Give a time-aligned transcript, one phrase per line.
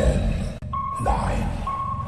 [0.00, 0.16] Ten,
[1.04, 1.44] nine,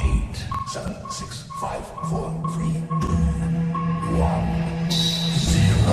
[0.01, 0.35] eight,
[0.67, 4.49] seven, six, five, four, three, two, one,
[5.29, 5.93] zero.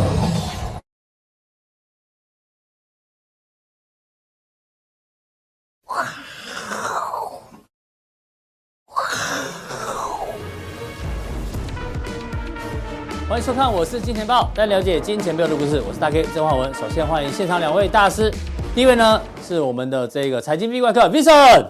[13.27, 15.83] 欢迎收看，我是金钱豹，带你了解金钱背后的故事。
[15.85, 16.73] 我是大 K 曾焕文。
[16.73, 18.33] 首先欢迎现场两位大师，
[18.73, 21.67] 第一位呢是我们的这个财经 V 怪客 Vincent，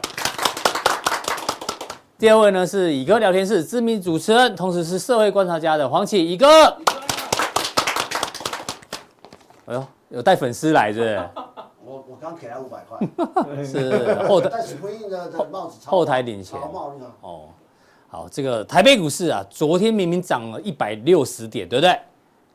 [2.19, 6.45] 第二位呢是乙哥聊天室知名主持人，同时是社会观察家的黄启乙哥。
[9.67, 11.31] 哎呦，有带粉丝来着？
[11.81, 12.99] 我我刚给他五百块，
[13.63, 14.49] 是后台
[15.85, 16.59] 后台领钱
[17.21, 17.45] 哦。
[18.09, 21.97] 好，这个台北股市啊，昨天明明涨了一百六十点，对不对？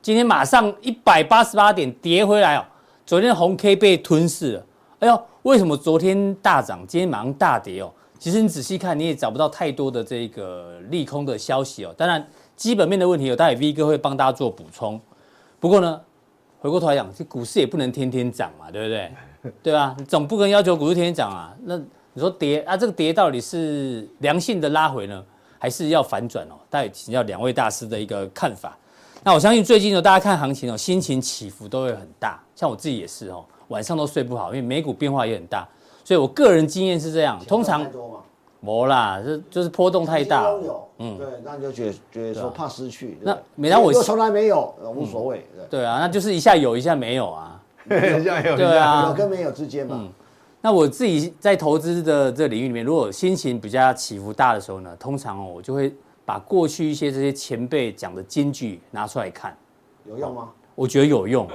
[0.03, 2.65] 今天马上一百八十八点跌回来哦。
[3.07, 4.67] 昨天红 K 被吞噬了，
[4.99, 7.91] 哎呦，为什么昨天大涨，今天马上大跌哦？
[8.25, 11.95] 其实你仔细看，你也找不到太多的这个利空的消息哦。
[11.95, 14.99] 当然，基本面的问题有待会 V 哥会帮大家做补充。
[15.61, 16.01] 不过呢，
[16.59, 19.53] 回过头来讲，这股市也不能天天涨嘛，对不对？
[19.63, 19.95] 对吧？
[19.99, 21.55] 你总不可能要求股市天天涨啊。
[21.65, 25.23] 那你说跌啊，这个跌到底是良性的拉回呢？
[25.59, 28.75] 还是要反转哦，待会请教两位大师的一个看法。
[29.23, 32.43] 那我相信最近呢，大家看行情哦，心情起伏都会很大。
[32.57, 35.69] 像我自己也是哦，晚上都睡不好，因为美股变化也很大。
[36.05, 37.85] 所以我个人经验是这样，通常
[38.61, 40.47] 没啦，就就是波动太大。
[40.99, 43.19] 嗯，对，那你就觉得觉得说怕失去。
[43.23, 45.45] 那每当我从来没有，无所谓。
[45.69, 47.61] 对啊，那就是一下有，一下没有啊。
[47.91, 50.09] 一下有，对啊，有跟没有之间嘛。
[50.63, 59.55] 那我自己在投资的这个领域里面，如果心情比较起伏大的时候呢，通常哦，我就会把过去一些这些前辈讲的金句拿出来看，
[60.09, 60.49] 有用吗？
[60.75, 61.47] 我觉得有用，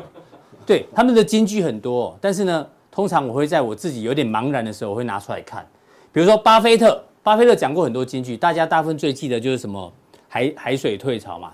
[0.66, 5.66] 对，他们的金句很多，但是呢，通常我会在我自己有点茫然的时候，我会拿出来看。
[6.12, 9.92] 比如说巴菲特，巴菲特讲过很多金句，大家大部分最记得就是什么
[10.28, 11.54] 海海水退潮嘛，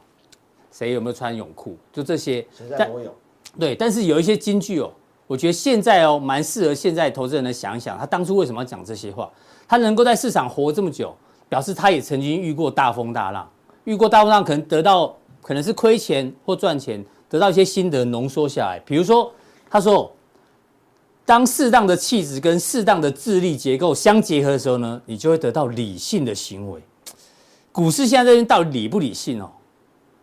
[0.71, 2.45] 谁有没有穿泳裤，就这些。
[2.55, 3.13] 谁在游泳？
[3.59, 4.91] 对，但是有一些金句哦。
[5.27, 9.27] 我觉得现在哦，蛮适合现在投资人来想一想，他当初为什么要讲这些话？
[9.67, 11.15] 他能够在市场活这么久，
[11.49, 13.49] 表示他也曾经遇过大风大浪，
[13.85, 18.79] 遇过大风浪，可能得到可能是亏钱或赚钱，得到一些心得浓缩下来。
[18.85, 19.31] 比如说，
[19.67, 20.14] 他说，
[21.25, 26.79] 当适当的气质跟适当的智力结构相结合的时候呢，你就会得到理性的行为。
[27.71, 29.49] 股市现在这边到底理不理性哦？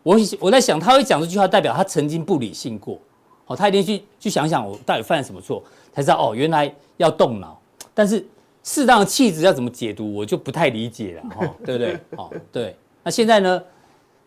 [0.02, 2.98] 我我在想，他会讲这句话，代表他曾经不理性过。
[3.46, 5.62] 哦，他一定去去想想我到底犯了什么错，
[5.92, 7.60] 才知道哦，原来要动脑。
[7.92, 8.24] 但是
[8.62, 11.98] 适当的气质要怎么解读，我就不太理解了，哦，对不对？
[12.16, 12.76] 哦，对。
[13.02, 13.62] 那现在呢？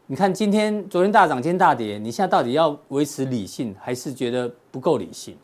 [0.08, 5.36] 你看今天、昨天大涨，今天大跌，你现在到底要维持理性，还是觉得不够理性？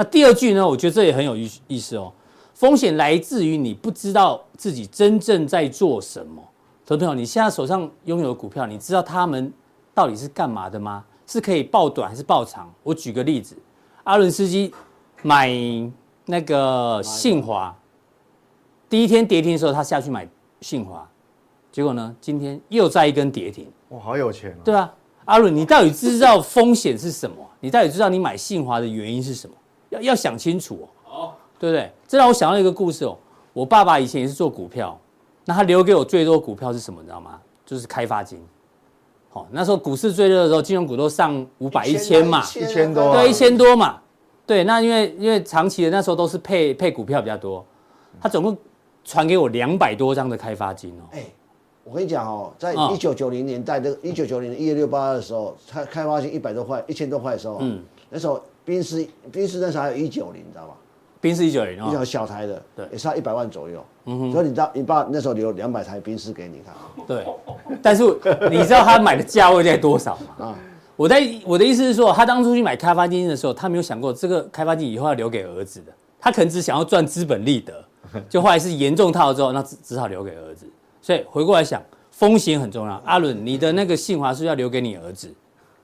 [0.00, 0.66] 那第二句呢？
[0.66, 2.10] 我觉得这也很有意意思哦。
[2.54, 6.42] 风险来自于你不知道自己真正在做什么。
[6.86, 9.52] 投资朋友，你现在手上拥有的股票，你知道他们
[9.92, 11.04] 到底是干嘛的吗？
[11.26, 12.72] 是可以爆短还是爆长？
[12.82, 13.54] 我举个例子，
[14.04, 14.72] 阿伦斯基
[15.20, 15.50] 买
[16.24, 17.76] 那个信华，
[18.88, 20.26] 第一天跌停的时候，他下去买
[20.62, 21.06] 信华，
[21.70, 23.70] 结果呢，今天又再一根跌停。
[23.90, 24.64] 哇，好有钱啊！
[24.64, 24.90] 对啊，
[25.26, 27.36] 阿伦，你到底知道风险是什么？
[27.60, 29.54] 你到底知道你买信华的原因是什么？
[29.90, 31.32] 要要想清楚哦。
[31.58, 31.92] 对不对？
[32.08, 33.14] 这让我想到一个故事哦。
[33.52, 34.98] 我爸爸以前也是做股票，
[35.44, 37.02] 那他留给我最多股票是什么？
[37.02, 37.38] 你知道吗？
[37.66, 38.42] 就是开发金。
[39.28, 44.00] 好，那时候股市最热的时候，金融股都上五百、一千嘛，一千多，对，一千多嘛，
[44.46, 44.64] 对。
[44.64, 47.62] 那因为因为长期的那时候都是配配股票比较多，
[48.22, 48.56] 他总共
[49.04, 51.04] 传给我两百多张的开发金哦。
[51.12, 51.24] 哎，
[51.84, 60.74] 我跟你讲哦，在一九九零年代的一九九零年一月六八的时候，开开发金一百多块、一千多块的时候，嗯，那时候宾士宾士那时候还有一九零，你知道吗？
[61.20, 63.84] 宾士一九零，一条小台的，对，也是要一百万左右。
[64.06, 66.74] 嗯哼，所以你知道，你爸那时候留两百台宾士给你看。
[67.06, 67.26] 对，
[67.82, 68.02] 但是
[68.50, 70.46] 你知道他买的价位在多少吗？
[70.46, 70.58] 啊，
[70.96, 77.84] 我在我的意思是说，他当初去买开发基金的时候，他没有想过这个开发金以后要留给儿子的，他可能只想要赚资本利得，
[78.28, 80.64] 就后来是严重套之后，那只只好留给儿子。
[81.02, 82.94] 所以回过来想，风险很重要。
[83.04, 85.30] 阿伦，你的那个信华是要留给你儿子，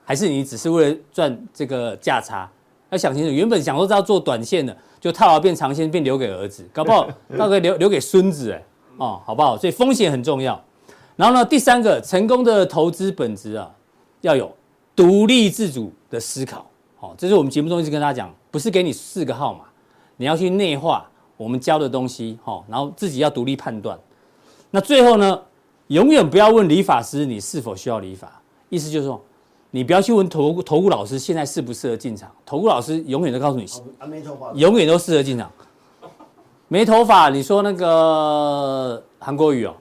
[0.03, 2.49] 还是你只是为了赚这个价差？
[2.89, 4.75] 要想清楚，原本想说是要做短线的。
[4.99, 8.63] 就套牢变长线，变留给儿子，搞不好那个留留给孙子哎，
[8.97, 9.55] 哦，好不好？
[9.55, 10.59] 所以风险很重要。
[11.15, 13.71] 然后呢，第三个成功的投资本质啊，
[14.21, 14.51] 要有
[14.95, 16.65] 独立自主的思考。
[16.99, 19.65] 好，这是我们节目中一直跟大家讲，不是给你四个号码，
[20.17, 21.07] 你要去内化
[21.37, 23.97] 我们教的东西，哈，然后自己要独立判断。
[24.71, 25.39] 那最后呢，
[25.87, 29.23] 永远不要问理发师你是否需要理发，意思就是说。
[29.71, 33.65] 你不要去问投投顾老师现在适不适合进场，投顾老师永远都告诉你，
[34.55, 35.51] 永远都适合进场。
[36.69, 39.73] 没头发，你说那个韩国语哦，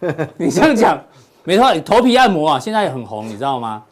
[0.36, 1.00] 你这样讲，
[1.44, 3.82] 没头发，你头皮按摩啊，现在也很红，你知道吗？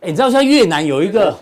[0.00, 1.36] 哎，你知道像越南有一个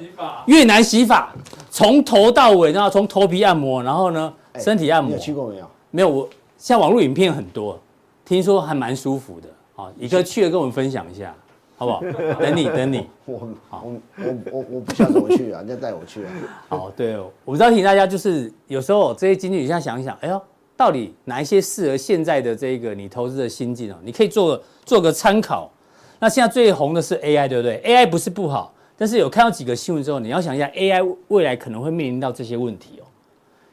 [0.47, 1.33] 越南洗发，
[1.71, 5.09] 从头到尾，然后从头皮按摩，然后呢，身体按摩。
[5.09, 5.67] 你有去过没有？
[5.91, 7.79] 没有，我现在网络影片很多，
[8.25, 9.49] 听说还蛮舒服的。
[9.75, 11.35] 好，一个去了跟我们分享一下。
[11.81, 12.01] 好不好？
[12.39, 13.07] 等你，等你。
[13.25, 16.31] 我好，我我我我不晓得怎么去啊，人家带我去啊。
[16.69, 20.39] 好，对哦，我不知道提醒大家，就是有时候这些经济，你现在想一想，哎呦，
[20.77, 23.97] 到底哪一些适合现在的这个你投资的心境哦？
[24.05, 25.71] 你可以做个做个参考。
[26.19, 33.09] 那现在最红的是 AI，对不对？AI 不是不好，但是有看到几个新闻之后，你要想一下，AI 未来可能会面临到这些问题哦。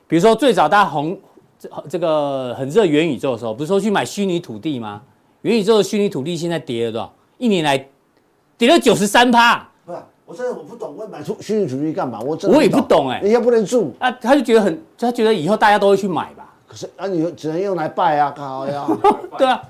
[0.08, 1.20] 比如说最早大家红
[1.60, 5.02] 这这个很热元宇宙的时候，不是说去买虚拟土地吗？
[5.42, 7.14] 元宇宙的虚拟土地现在跌了多少？
[7.38, 7.86] 一年来。
[8.58, 12.20] 跌了九十三趴，不是，我真的我不懂，我买出虚拟土地干嘛？
[12.20, 16.54] 我真我也不懂哎、欸，人家不能住啊，他就觉得很，他觉得以后大家都会去买吧。
[16.68, 18.86] 可是啊，你只能用来拜啊，靠呀，
[19.38, 19.62] 对啊，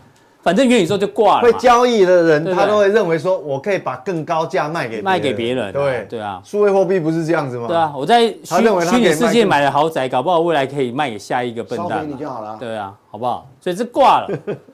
[0.41, 1.43] 反正元宇宙就挂了。
[1.43, 5.71] 会交易的人，他都会认为说，我可以把更高价卖给卖给别人。
[5.73, 7.67] 对对啊，数位货币不是这样子吗？
[7.67, 8.55] 对啊，我在虚
[8.89, 12.09] 虚拟世界买了豪宅，搞不好未来可以卖给下一个笨蛋。
[12.09, 12.55] 你就好了。
[12.57, 13.47] 对啊，好不好？
[13.59, 14.27] 所以这挂了，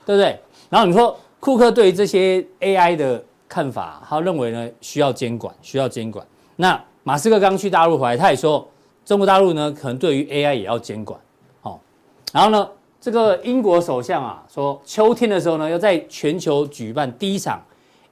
[0.05, 0.39] 对不对？
[0.69, 3.21] 然后你说库克对于这些 AI 的。
[3.47, 6.25] 看法，他认为呢，需要监管，需要监管。
[6.55, 8.67] 那马斯克刚去大陆回来，他也说，
[9.05, 11.19] 中国大陆呢，可能对于 AI 也要监管。
[11.61, 11.79] 好，
[12.31, 12.69] 然后呢，
[13.01, 17.61] 这个英国首相啊，说秋天的时候呢，要在全球举办第一场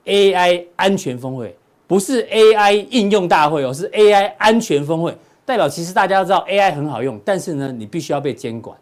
[0.05, 1.55] AI 安全峰会，
[1.87, 8.77] 不是 AI 应用大会哦，是 AI 安全峰会，代表其实大家都知道 AI 很好用，但是呢，你必须要被监管。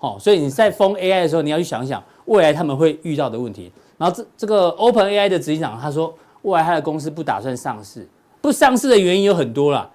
[0.00, 3.70] 哦，所以你在封 AI 的时候，你要去想想未来他们会遇到的问题。
[4.02, 6.12] 然后这这个 OpenAI 的执行长他说，
[6.42, 8.04] 未来他的公司不打算上市，
[8.40, 9.88] 不上市的原因有很多啦，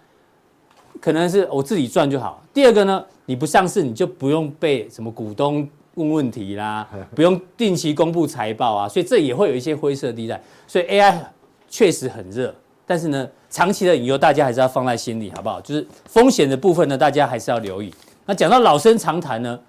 [1.01, 2.41] 可能是我自己赚就好。
[2.53, 10.41] 第二个呢，你不上市，你就不用被什么股东问问题啦， 不用定期公布财报啊，所以这也会有一些灰色地带。
[10.65, 11.13] 所以 AI
[11.67, 12.55] 确实很热，
[12.85, 15.59] 但是呢，长期的隐忧大家还是要放在心里，好不好？
[15.59, 17.93] 就是风险的部分呢，大家还是要留意。
[18.25, 19.59] 那讲到老生常谈呢，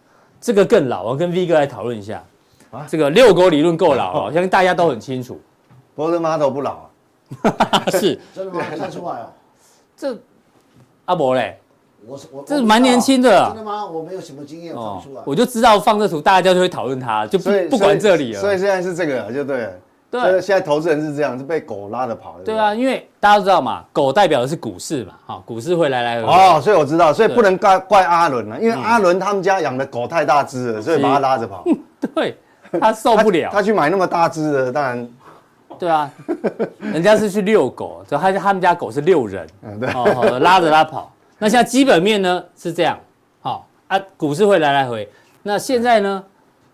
[0.41, 2.23] 这个更老，我跟 V 哥来讨论一下。
[2.71, 5.41] 啊，这个遛狗理论够老哦，相信大家都很清楚。
[5.95, 6.89] 波特妈都不老
[7.43, 8.61] 啊， 是真的吗？
[8.77, 9.27] 看出来哦。
[9.97, 10.17] 这
[11.07, 11.59] 阿伯嘞，
[12.07, 13.47] 我我这是蛮年轻的。
[13.49, 13.85] 真的吗？
[13.85, 15.23] 我没有什么经验，放出来。
[15.25, 18.41] 我就知道放这图，大家就会讨论他，就不不管这里了。
[18.41, 19.73] 所以现在是这个，就对了。
[20.11, 22.45] 对，现在投资人是这样，是被狗拉着跑的。
[22.45, 26.33] 对啊，因为大家都知道嘛，狗代表的是股市嘛，哈，股市会来来回回。
[26.33, 31.65] 哦，所以我知道，所以不能怪怪阿伦了，因为阿伦他们家养的狗太大只了，所以把它拉着跑。
[32.15, 32.39] 对。
[32.81, 35.09] 他受不了，他去买那么大只的，当然，
[35.79, 36.11] 对啊，
[36.81, 41.13] 人家是去遛狗，就他他们家狗是遛人，嗯，对，哦，拉着他跑。
[41.39, 42.99] 那现在基本面呢是这样，
[43.41, 45.09] 好啊，股市会来来回。
[45.43, 46.23] 那现在呢，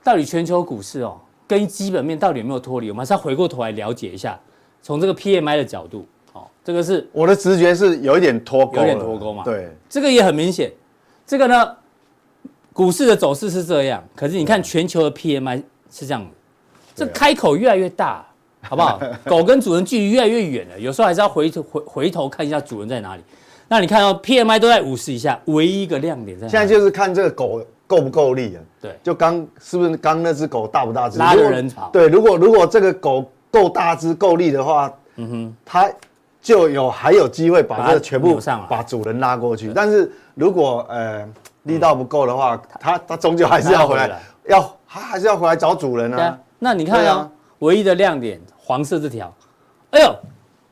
[0.02, 2.90] 到底全球股市哦，跟基本面到底有没有脱离？
[2.90, 4.40] 我们还是要回过头来了解一下，
[4.82, 10.72] 从这个 PMI 的角度，哦，这个是我的直觉是有一点脱钩，有点脱钩嘛，对，这个也很明显。
[11.26, 11.76] 这个呢，
[12.72, 15.62] 股市的走势是这样，可是你看全球的 PMI。
[15.94, 16.30] 是这样的，
[16.96, 18.26] 这开口越来越大，
[18.62, 19.00] 好不好？
[19.26, 23.22] 狗跟主人距离越来越远了，有时候还是要回头回回头看一下主人在哪里。
[23.68, 26.48] 那你看到 PMI 都在五十以下，唯一一个亮点在？
[26.48, 28.58] 现在就是看这个狗够不够力啊。
[28.80, 31.18] 对，就刚是不是刚那只狗大不大只？
[31.18, 31.90] 拉着人跑。
[31.92, 35.88] 对，如果如果这个狗够大只够力的话，嗯哼，它
[36.42, 38.38] 就有还有机会把这个全部
[38.68, 39.72] 把主人拉过去。
[39.72, 41.26] 但是如果呃
[41.62, 44.76] 力道不够的话，它它终究还是要回来，要。
[44.94, 46.38] 它还是要回来找主人啊！
[46.60, 49.34] 那你看啊，唯一的亮点，黄色这条，
[49.90, 50.16] 哎呦，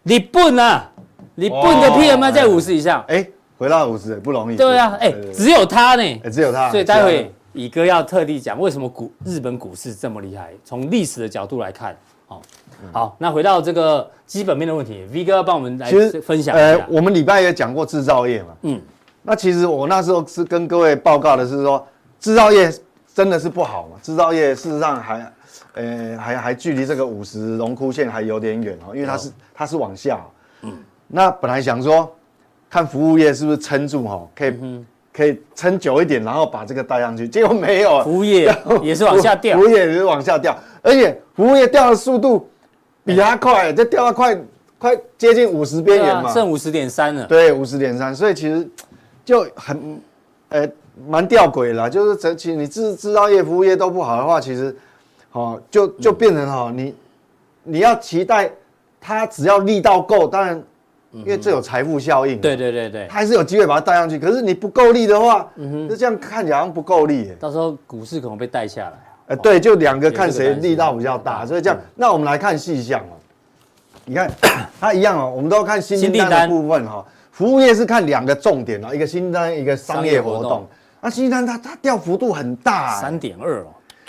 [0.05, 0.89] 你笨啊！
[1.35, 3.27] 你笨的 PMI 在五十以上，哎，
[3.59, 4.55] 回到五十不容易。
[4.55, 6.71] 对啊，哎，只有它呢，只有它。
[6.71, 11.97] 所以待会乙哥要特地讲为什么股日本股市这么厉害，从历史的角度来看，
[12.29, 12.41] 好，
[12.93, 16.53] 好，那回到这个基本面的问题，V 哥要帮我们来分享一下。
[16.53, 18.81] 呃，我们礼拜也讲过制造业嘛，嗯，
[19.25, 21.85] 那其实我那时候是跟各位报告的是说
[22.21, 22.73] 制造业。
[23.15, 23.99] 真的是不好嘛？
[24.03, 25.33] 制造业事实上还，
[25.75, 30.19] 呃，还还距离这个五十荣枯线还有点远哦，因为它是它是往下。
[30.63, 30.73] 嗯。
[31.07, 32.11] 那本来想说，
[32.71, 37.29] 看服务业是不是撑住哈，可以可以撑久一点，然后把这个带上去。
[37.29, 38.51] 结果没有，服务业
[38.83, 42.49] 也是往下掉，服务业也是往下掉，而且服务业掉的速度
[43.05, 44.39] 比它快，就掉到快
[44.79, 47.27] 快接近五十边缘嘛，剩五十点三了。
[47.27, 48.67] 对，五十点三，所以其实
[49.23, 50.01] 就很，
[50.49, 50.67] 呃。
[51.09, 54.77] 蛮吊诡啦，就是整体你制制造业、服务业都不好的话，其实，
[55.33, 56.95] 哦，就就变成哦，你
[57.63, 58.51] 你要期待
[59.01, 60.63] 它只要力道够，当然
[61.13, 62.41] 因为这有财富效应。
[62.41, 64.19] 对对对对，它还是有机会把它带上去。
[64.19, 67.33] 可是你不够力的话，嗯就这样看起来好像不够力。
[67.41, 68.93] 到时候股市可能被带下来。
[69.29, 71.47] 呃，对，就两个看谁力道比较大。
[71.47, 73.17] 所以这样，那我们来看细项哦。
[74.05, 74.31] 你看
[74.81, 77.05] 它一样哦，我们都要看新订单的部分哈。
[77.31, 80.67] 服务业是看两个重点哦，一个新订单，一个商业活动。
[81.03, 83.67] 那新订单它它掉幅度很大，三点二哦。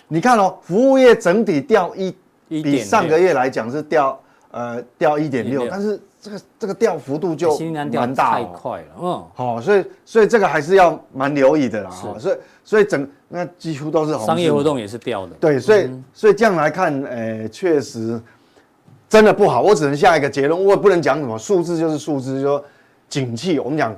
[0.08, 2.16] 你看哦，服务业整体掉一，
[2.48, 4.22] 比上个月来讲是掉
[4.52, 7.58] 呃掉一点六，但是这个这个掉幅度就
[7.92, 18.22] 蛮大，太快了，嗯，好，所以所以这个还是要蛮留意的啦，哈，所以所以整那几乎都是红，商业活动也是掉的，对，所以所以这样来看，呃，确实
[19.10, 22.64] 真的不好，我只能下一个结论，我也不能讲什么数字就是数字，就说
[23.10, 23.96] 景气，我们讲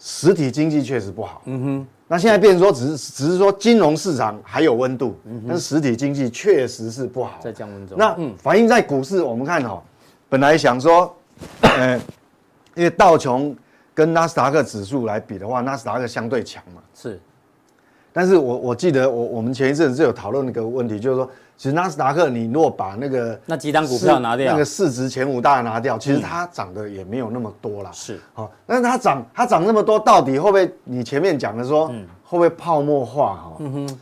[0.00, 1.86] 实体经济确实不好，嗯哼。
[2.12, 5.14] 那现在变成说，只是只是说金融市场还有温度，
[5.46, 7.96] 但是实体经济确实是不好，在降温中。
[7.96, 9.80] 那反映在股市，我们看哈，
[10.28, 11.14] 本来想说，
[11.62, 11.96] 呃，
[12.74, 13.56] 因为道琼
[13.94, 17.20] 跟纳斯达克指数来比的话，纳斯达克相对强嘛，是。
[18.12, 21.30] 但是我我记得我我们前一阵子有讨论一个问题，就是说。
[21.60, 27.90] 其实纳斯达克，你如果把那个那几档股票拿掉，那个市值前五大拿掉，其实它涨的也没有那么多啦。
[27.92, 30.74] 是，好，但是它涨，它涨那么多，到底会不会？
[30.84, 31.88] 你前面讲的说，
[32.24, 33.34] 会不会泡沫化？
[33.34, 33.98] 哈，嗯哼，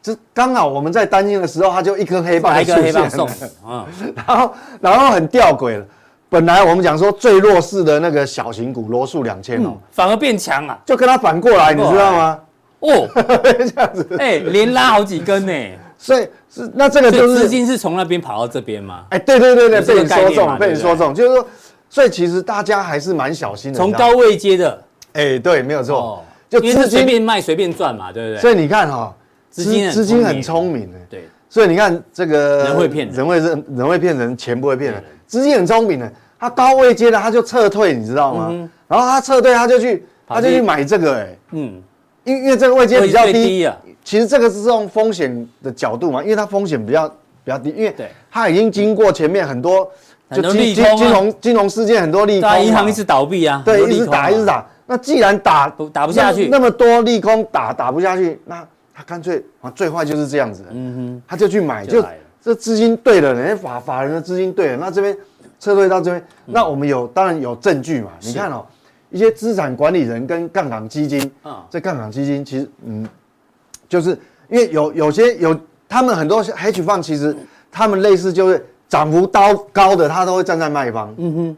[0.00, 3.28] 这刚好我们在担心的时候，它就一颗黑棒，一颗黑棒送，
[3.68, 5.84] 嗯，然后然后很吊诡了，
[6.30, 12.40] 本来我们讲说最弱势的那个小型股罗素两千哦，反而变强了，就跟它反过来，你知道吗？
[12.80, 15.52] 哦， 这样子，哎，连拉好几根呢。
[15.98, 19.04] 所以是那这个就是资金是从那边跑到这边吗？
[19.10, 21.48] 哎，对对对对，被你说中，被你说中，就是说，
[21.88, 23.78] 所以其实大家还是蛮小心的。
[23.78, 24.82] 从高位接的，
[25.14, 28.40] 哎，对，没有错，就资金随便卖随便赚嘛，对不对？
[28.40, 29.14] 所以你看哈，
[29.50, 31.28] 资金资金很聪明的，对。
[31.48, 35.02] 所以你看这个人会骗人，人会人人会骗人，钱不会骗人。
[35.26, 38.68] 资金很聪明的，他高位接的他就撤退，你知道吗？
[38.86, 41.82] 然后他撤退，他就去他就去买这个，哎，嗯，
[42.26, 43.74] 因因为这个位阶比较低啊。
[44.04, 47.08] 其实这个是从风险的角度嘛，因为它风险比较
[47.42, 47.94] 比较低，因为
[48.30, 49.90] 它已经经过前面很多
[50.30, 54.64] 就金金融金融事件很多利空，银行一直倒闭啊，对，一直打一直打。
[54.86, 58.64] 那既然打打不下去，那么多利空打打不下去，那
[58.94, 62.00] 他干脆啊最坏就是这样子，嗯哼，他就去买，就
[62.40, 65.16] 这资金对了，人家法法人的资金对了，那这边
[65.58, 68.64] 撤退到这边，那我们有当然有证据嘛，你看哦，
[69.16, 73.08] 一些资产管理人跟杠杆基金啊，这杠杆基金其实嗯。
[73.88, 74.18] 就是
[74.48, 75.56] 因为有有些有
[75.88, 77.34] 他们很多 hedge fund 其实
[77.70, 81.56] 他们类似就是涨幅高高的，他都会站在卖方，嗯哼，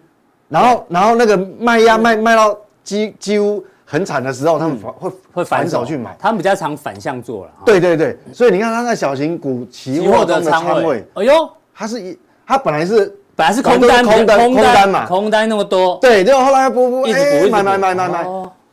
[0.51, 5.87] 然后然后那个卖压卖卖到几几乎很惨的时候，他们会会反手。
[5.87, 18.27] 去买，他们比较常反向做了，对对对，所以你看他在小型股期货的仓位，哎呦，他是一他本来是本来是空单空单空单嘛，空单那么多，对，就后来不不一直补买买买买买，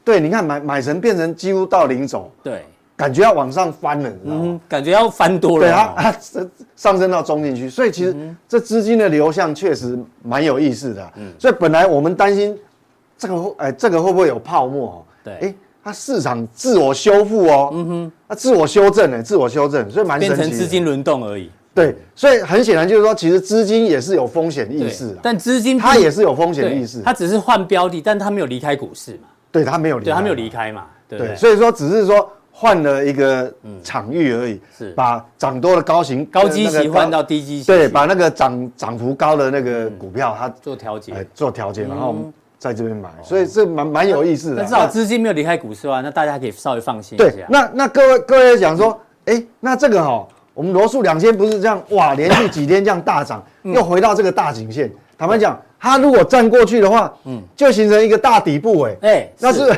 [0.04, 2.66] 对，你看买买成变成几乎到零走，对。
[2.98, 4.60] 感觉要往上翻了，你知道吗？
[4.70, 5.66] 感觉要翻多了。
[5.66, 6.16] 对啊，它
[6.78, 8.16] 上升到中进去，所以其实
[8.48, 11.12] 这资金的流向确实蛮有意思的。
[11.18, 12.58] 嗯，所以本来我们担心
[13.18, 15.06] 这个，哎，这个会不会有泡沫？
[15.26, 15.54] 对，哎，
[15.84, 20.18] 它市场自我修复哦，嗯哼，它自我修正，哎，自我修正，所以蛮。
[20.18, 21.52] 变成资金轮动而已。
[21.76, 25.18] 对，所以很显然就是说，其实资金也是有风险意识的。
[25.22, 29.28] 但资金它也是有风险意识，它只是换标的，但它没有离开股市嘛？
[29.52, 30.86] 对，它没有离，对，它没有离开嘛？
[31.08, 32.28] 对，所以说只是说。
[32.58, 33.54] 换了一个
[33.84, 42.16] 场域而已，是把涨多的高型高基期换到低基期，对，把那个涨涨幅高的那个股票它做调节，做调节，然后
[42.58, 44.62] 在这边买，所以这蛮蛮有意思的。
[44.62, 47.30] 那至少资金没有离开股市啊，那大家可以稍微放心一下。
[47.30, 54.92] 对，那那各位各位讲说，哎，那这个哈，我们罗素两千不是这样哇，连续几天这样大涨，又回到这个大颈线。
[55.16, 59.72] 坦白讲，它如果站过去的话，嗯，就形成一个大底部，哎，哎，那是，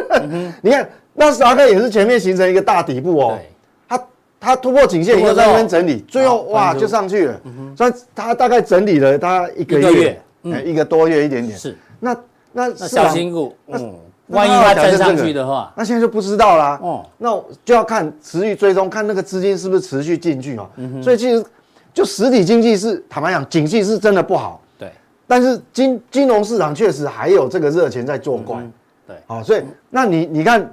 [0.62, 0.88] 你看。
[1.12, 3.38] 纳斯达克也是前面形成一个大底部哦，
[3.86, 4.00] 它
[4.38, 7.40] 它突破颈线以后在那边整理，最后哇就上去了，
[7.76, 10.18] 所以它大概整理了它一个月，
[10.64, 11.58] 一个多月一点点。
[11.58, 12.16] 是，那
[12.52, 13.94] 那小型股，嗯，
[14.30, 16.78] 万一它站上去的话，那现在就不知道啦。
[16.82, 17.30] 哦，那
[17.64, 20.68] 就要看持续追踪，看那个资金是不是持续进去哦。
[21.02, 21.44] 所以其实
[21.92, 24.60] 就实体经济是坦白讲，景气是真的不好。
[24.78, 24.90] 对，
[25.26, 28.56] 但是金金融市场确实还有这个热钱在作怪。
[29.06, 30.70] 对，好，所以那你你看。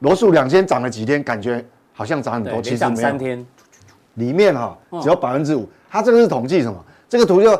[0.00, 2.96] 罗素两千涨了几天，感觉好像涨很多，其实没有。
[2.96, 3.46] 三天，
[4.14, 5.66] 里面哈只有百分之五。
[5.88, 6.84] 它这个是统计什么？
[7.08, 7.58] 这个图就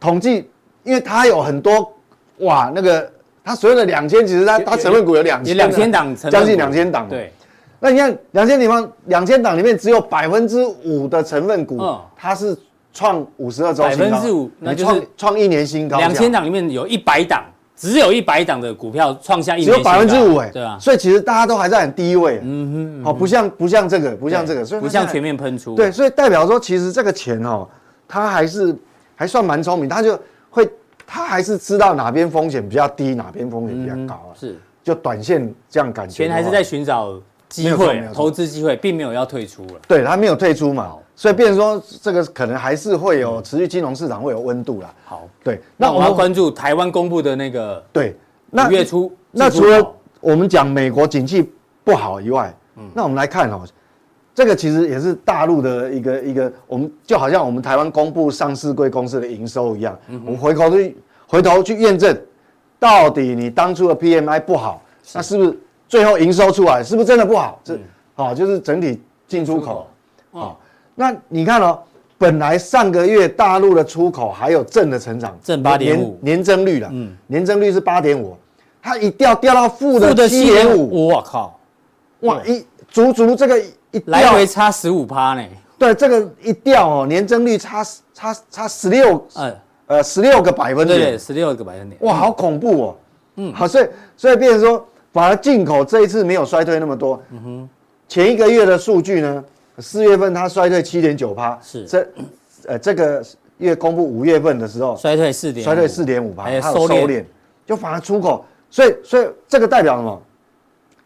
[0.00, 0.48] 统计，
[0.84, 1.92] 因为它有很多
[2.38, 3.12] 哇，那个
[3.46, 7.08] 它所有的两千，其实它它成分股有两千，两千档，将近两千档。
[7.08, 7.32] 对。
[7.78, 11.80] 那你看两千地方，两千档里面只有百分之五的成分股，
[12.16, 12.56] 它是
[12.92, 15.96] 创五十二周百分之五，那就是创创一年新高。
[15.98, 17.44] 两千档里面有一百档，
[17.76, 27.68] 只有一百档的股票创下一年新高，只有百分之五哎，对啊，所以其实大家都还在很低位，嗯哼，好，不像不像这个，不像这个，所以不像全面喷出，对，所以代表说其实这个钱哦，
[28.08, 28.74] 它还是
[29.14, 30.18] 还算蛮聪明，它就
[30.50, 30.68] 会
[31.06, 37.20] 他还是知道哪边风险比较低，哪边风险比较高啊，是，就短线这样感觉，钱还是在寻找。
[37.48, 39.74] 机会投资机会，并没有要退出了。
[39.86, 44.92] 对，他没有退出嘛，所以变成说这个可能还是会有持续金融市场会有温度啦。
[45.04, 48.16] 好，对，那我们要关注台湾公布的那个对，
[48.50, 49.12] 五月初。
[49.30, 51.48] 那除了我们讲美国景气
[51.84, 53.62] 不好以外，嗯，那我们来看哦，
[54.36, 60.94] 这个其实也是大陆的一个一个，我们就好像我们台湾公布上市贵公司的营收一样，我们回头去
[61.26, 62.14] 回头去验证，
[62.78, 64.82] 到底你当初的 PMI 不好，
[65.14, 65.58] 那是不是？
[65.88, 67.58] 最后营收出来是不是真的不好？
[67.64, 67.78] 这
[68.14, 69.86] 好，就是整体进出口。
[70.32, 70.60] 好，
[70.94, 71.78] 那你看哦，
[72.18, 76.18] 本来上个月大陆的出口还有正的成长，正八点五。
[76.20, 78.36] 年增率了，嗯，年增率是八点五，
[78.82, 81.58] 它一掉掉到负的七点五，我靠，
[82.20, 83.62] 哇，一足足这个
[83.96, 85.42] 一来回差十五趴呢。
[85.78, 87.84] 对，这个一掉哦，年增率差
[88.14, 89.54] 差差十六，呃
[89.86, 92.96] 呃十六个百分点，对，十六个百分点，哇，好恐怖哦，
[93.36, 94.86] 嗯，好，所以所以变成说。
[95.12, 97.18] 反而进口这一次没有衰退那么多。
[97.30, 97.68] 嗯哼，
[98.06, 99.42] 前一个月的数据呢，
[99.78, 101.58] 四月份它衰退七点九趴。
[101.62, 102.08] 是这，
[102.66, 103.24] 呃，这个
[103.56, 107.24] 月公布五月份的时候，衰退四点，衰退四点五趴，还有收敛，
[107.64, 108.44] 就反而出口。
[108.68, 110.22] 所以，所以这个代表什么？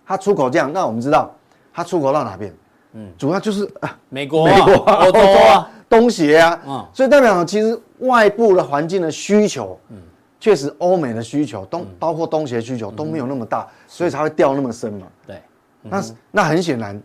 [0.04, 1.32] 它出口这样，那我们知道
[1.72, 2.52] 它出口到哪边？
[2.92, 6.60] 嗯，主要就是啊，美国、美国、欧洲啊、东协啊。
[6.66, 9.96] 嗯，所以代表其实外部的环境的需求，嗯。
[10.42, 15.06] 确实，欧美的需求东包括东协需求都没有那么大，所以才会掉那么深嘛。
[15.26, 15.42] 对，
[15.82, 16.98] 那那很显然，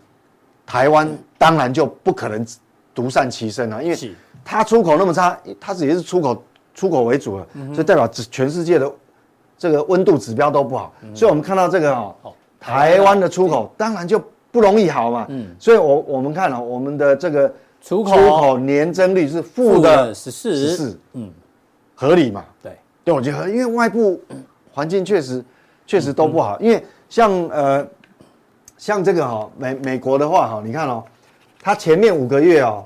[0.65, 1.05] 台湾
[1.37, 2.47] 当然就不可能
[2.93, 4.15] 独善其身了，因为
[4.45, 8.89] 它出口那么差，它自己是出口出口为主了，所以代表全世界的
[9.57, 10.93] 这个温度指标都不好。
[11.13, 12.15] 所以我们看到这个哦，
[12.57, 14.17] 台湾的出口当然就
[14.55, 15.25] 不容易好嘛。
[15.27, 18.57] 嗯，所以我我们看哦，我们的这个出口。
[18.57, 21.29] 年增率是负的十四，十四，嗯，
[21.93, 22.45] 合理嘛？
[22.63, 22.71] 对。
[23.03, 24.19] 对，我觉得因为外部
[24.73, 25.43] 环境确实
[25.85, 27.85] 确实都不好，因为像呃
[28.77, 31.03] 像这个哈、哦、美美国的话哈，你看哦，
[31.61, 32.83] 它前面五个月哦，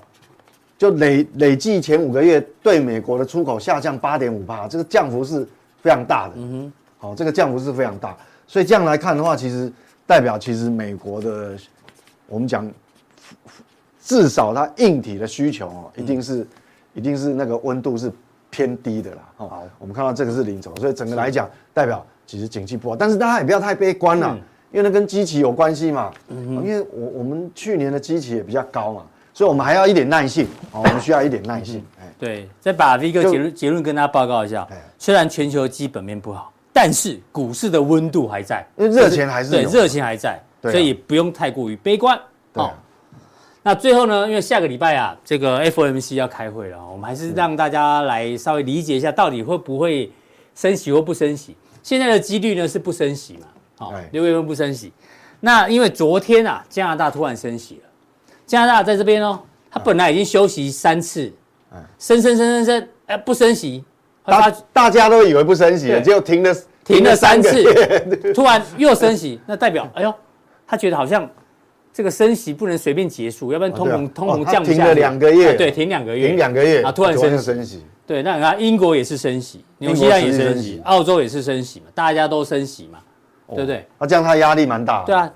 [0.78, 5.48] 就累累计前五个月对美国的出口下降八点五趴，这个降幅是
[5.82, 6.34] 非常大的。
[6.36, 8.18] 嗯哼，好，这个降幅是非常大，
[8.48, 9.72] 所以这样来看的话，其实
[10.10, 11.56] 代表其实美国的
[12.26, 12.68] 我们讲
[14.02, 16.48] 至少它硬体的需求哦，一定是
[16.96, 18.12] 一定是那个温度是。
[18.52, 24.36] 偏低的啦，好，我们看到这个是零轴，所以整个来讲，代表其实景气不好，但是大家也不要太悲观了，
[24.72, 29.04] 因为那跟基期有关系嘛，因为我我们去年的基期也比较高嘛，
[29.36, 32.12] 所以我们还要一点耐性，我们需要一点耐性，哎。
[32.18, 34.68] 对，再把一个结论结论跟大家报告一下，
[34.98, 42.18] 虽然全球基本面不好，但是股市的温度还在，因为热钱还是对，热钱还在，所以不用太过于悲观，
[42.54, 42.74] 好。
[43.62, 44.26] 那最后呢？
[44.26, 50.10] 因为下个礼拜啊，这个 FOMC 要开会了，我们还是让大家来稍微理解一下，到底会不会
[50.56, 51.54] 升息或不升息。
[51.84, 53.48] 现在的几率呢是不升息嘛？
[53.78, 54.94] 好，六月份不升息。
[55.42, 57.90] 那因为昨天啊，加拿大突然升息了。
[58.48, 61.30] 加拿大在这边哦，他本来已经休息三次，
[62.00, 63.84] 升升升升升，哎，不升息，
[64.24, 66.56] 大大家都以为不升息了，结果停了
[66.96, 67.64] 停了三次，
[68.34, 70.14] 突然又升息，那代表哎呦，
[70.68, 71.30] 他觉得好像。
[71.92, 74.86] 这个升息不能随便结束，要不然通膨、哦、通膨降不下来。
[74.86, 77.84] 停了两个月，对，停两个月，停两个月啊，突然升升息。
[78.06, 83.00] 对，那你看英国也是升息，纽西兰也是升息，澳洲也是升息嘛，大家都升息嘛，
[83.48, 83.86] 哦、对不对？
[83.98, 85.04] 那、啊、这样他压力蛮大。
[85.04, 85.30] 对啊，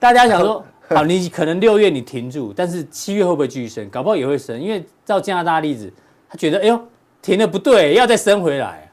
[0.00, 3.88] 大家想说， 好，你可能六月你停住，但是七月会不会继续升？
[3.90, 5.92] 搞不好也会升，因为照加拿大例子，
[6.28, 6.82] 他觉得哎呦
[7.20, 8.89] 停的不对，要再升回来，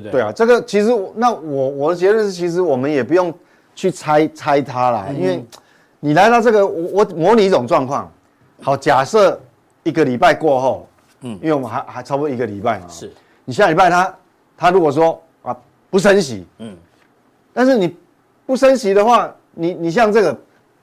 [0.00, 0.20] 对不对？
[0.20, 3.32] 对啊，这个其实那我我的结论是，其实我们也不用
[3.74, 5.44] 去猜猜它啦，嗯、因为。
[6.06, 8.12] 你来到这个，我我模拟一种状况，
[8.60, 9.40] 好，假设
[9.84, 10.86] 一个礼拜过后，
[11.22, 13.10] 嗯，因为我们还还差不多一个礼拜嘛，是，
[13.46, 14.14] 你下礼拜他
[14.54, 15.56] 他如果说啊
[15.88, 16.76] 不升息，嗯，
[17.54, 17.96] 但是你
[18.44, 20.38] 不升息的话，你你像这个，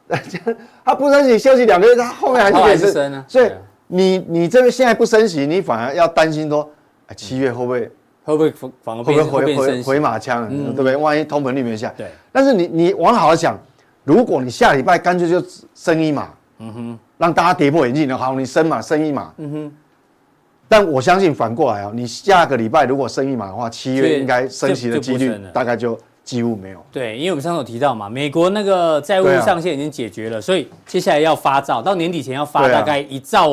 [0.83, 3.51] 他不升息休息两个月，他后面还是可以升，升啊，所以
[3.85, 6.67] 你你这个现在不升息，你反而要担心说，
[7.05, 7.91] 哎，七月会不会
[8.23, 8.53] 会不会
[8.83, 10.95] 反而会不会回回回马枪，对不对？
[10.95, 13.57] 万一通膨率没下，对，但是你你往好了想。
[14.03, 15.39] 如果你下礼拜干脆就
[15.75, 19.71] 升一码，嗯哼，让大家跌破眼镜的好，你升嘛，升一码，嗯哼。
[20.67, 26.83] 但我相信反过来啊，你下个礼拜如果升一码的话，七月应该升息的几率大概就几乎没有。
[26.91, 33.49] 对，因为我们上次有提到嘛，美国那个债务上限已经解决了，所以接下来要发照，到年底前要发大概一兆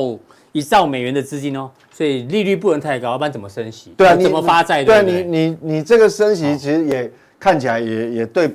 [0.52, 3.92] 一一兆美元的资金哦，所以利率不能太高，要不然怎么升息？
[3.96, 4.82] 对啊，怎么发债？
[4.84, 8.50] 对你你你这个升息其实也看起来也也对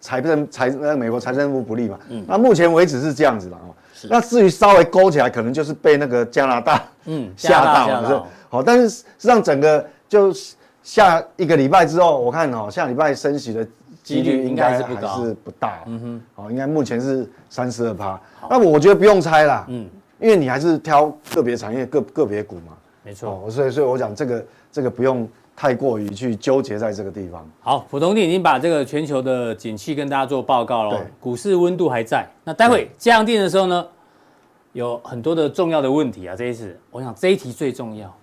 [0.00, 1.98] 财政财那美国财政部不利嘛。
[2.08, 3.74] 嗯，那目前为止是这样子的哦。
[4.10, 8.26] 那至于稍微勾起来，可能就是被那个加拿大嗯 吓到了。
[8.48, 10.32] 好，但是实际上整个就
[10.82, 13.66] 下一个礼拜之后，我看哦，下礼拜升息的
[14.02, 14.82] 几率应该还是
[15.44, 15.82] 不大。
[15.86, 18.20] 嗯哼，好，应该目前是三十二趴。
[18.50, 19.64] 那我觉得不用猜啦。
[19.68, 19.88] 嗯。
[20.18, 27.48] 因为你还是挑个别产业、个个别股嘛，没错、哦，所以所以我讲这个这个不用太过于去纠结在这个地方。
[27.60, 32.26] 好，普通錠已经把这个全球的景气跟大家做报告了，对股市温度还在。
[32.44, 33.86] 那待会加强錠的时候呢，
[34.72, 36.34] 有很多的重要的问题啊。
[36.34, 38.14] 这一次，我想这一题最重要。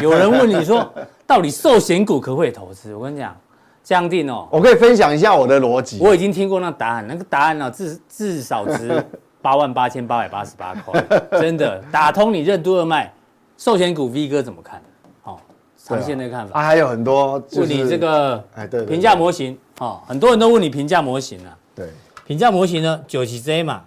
[0.00, 0.90] 有人问你说，
[1.26, 2.94] 到底寿险股可不可以投资？
[2.94, 3.36] 我跟你讲，
[3.82, 5.98] 加强錠哦，我可以分享一下我的逻辑。
[6.00, 9.04] 我已经听过那答案，那个答案呢、啊，至至少值。
[9.44, 13.12] 八万八千八百八十八块，真的打通你任督二脉。
[13.58, 14.80] 寿险股 V 哥怎么看？
[15.20, 15.38] 好，
[15.76, 16.58] 长线的看法。
[16.58, 21.54] 啊，还有很多问你这个哎，对评价模型哦，很多人都问你评价模型啊。
[21.74, 21.90] 对，
[22.26, 23.82] 评价模型呢，九七 Z 嘛，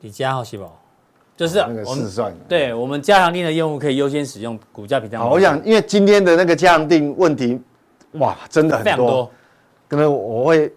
[0.00, 0.74] 你加号细胞，
[1.36, 2.34] 就是那个试算。
[2.48, 5.28] 对我们加强定的用户可以优先使用股价评价好。
[5.28, 7.60] 我想因为今天的那个加强定问题，
[8.12, 9.30] 哇，真的很多，非常多，
[9.86, 10.72] 可能我会。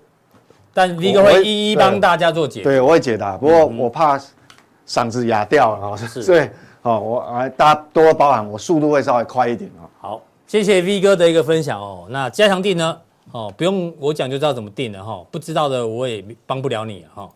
[0.74, 3.38] 但 V 哥会一一帮大家做解，对，我会解答。
[3.38, 4.20] 不过我怕
[4.88, 6.50] 嗓子哑掉了啊，对，
[6.82, 9.84] 好，我啊，大家多包涵，我速度会稍微快一点啊。
[10.00, 12.06] 好，谢谢 V 哥的一个分享哦。
[12.10, 12.98] 那加强定呢？
[13.32, 15.24] 哦，不用我讲就知道怎么定了哈。
[15.32, 17.24] 不知道的我也帮不了你哈。
[17.24, 17.36] 好，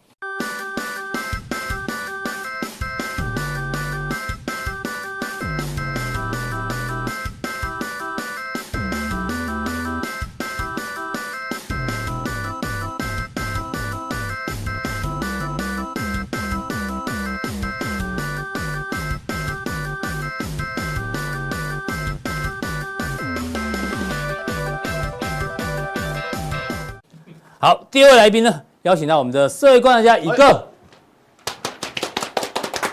[27.95, 30.67] 第二位来宾呢，邀请到我们的社会观察家一个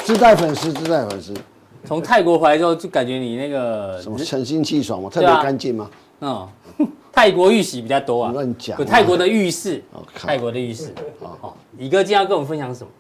[0.05, 1.35] 自带粉丝，自带粉丝。
[1.85, 5.91] 从泰国回来之后，就感觉你那个什么神清气爽嘛，特别干净吗？
[6.21, 6.49] 嗯，
[7.13, 8.31] 泰国浴洗比较多啊。
[8.31, 8.79] 乱讲。
[8.79, 9.83] 有泰国的浴室，
[10.15, 10.95] 泰国的浴室。
[11.41, 12.91] 好，一哥今天要跟我们分享什么？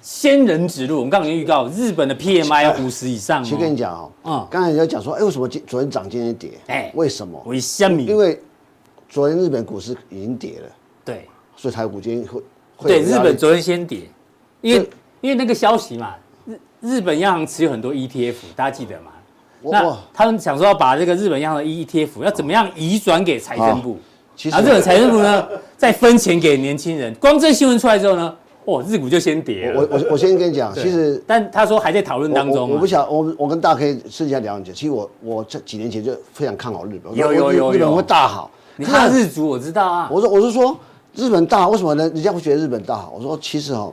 [0.00, 0.96] 仙人指路。
[0.96, 3.44] 我们刚刚预告，日本的 PMI 五十以上。
[3.44, 6.52] 其实跟你讲哦，嗯，刚才你在讲说，哎，为什么今昨天涨，今天跌？
[6.68, 7.38] 哎，为什么？
[7.44, 8.00] 为什么？
[8.00, 8.40] 因为
[9.10, 10.68] 昨天日本股市已经跌了。
[11.08, 12.38] 对，所以台股今天会，
[12.76, 14.00] 会对日本昨天先跌，
[14.60, 14.90] 因为
[15.22, 16.14] 因为那个消息嘛，
[16.46, 19.12] 日日本央行持有很多 ETF，大家记得吗？
[19.62, 23.96] 那他们想说要把这个日本央行的 ETF 要怎么样移转给财政部，
[24.36, 27.14] 其实日本财政部呢 再分钱给年轻人。
[27.14, 29.80] 光这新闻出来之后呢，哦，日股就先跌了。
[29.80, 32.70] 我我我先跟你讲，其实但他说还在讨论当中。
[32.70, 34.72] 我不想我我跟大家可以私下聊一下。
[34.72, 38.50] 其实我我这几年前就非常看好日本，有有有日本会大好。
[38.76, 40.78] 你看日足我知道啊，我说我是说。
[41.18, 42.04] 日本大好，为什么呢？
[42.10, 43.12] 人家会觉得日本大好。
[43.16, 43.92] 我说其实哦，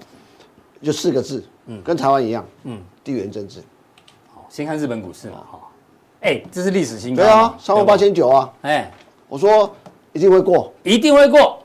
[0.83, 3.61] 就四个字，嗯，跟台湾一样，嗯，地缘政治。
[4.31, 5.59] 好，先看日本股市嘛，哈，
[6.21, 8.91] 哎，这是历史新高，对啊，三万八千九啊，哎，
[9.27, 9.73] 我说
[10.13, 11.57] 一定会过，一定会过。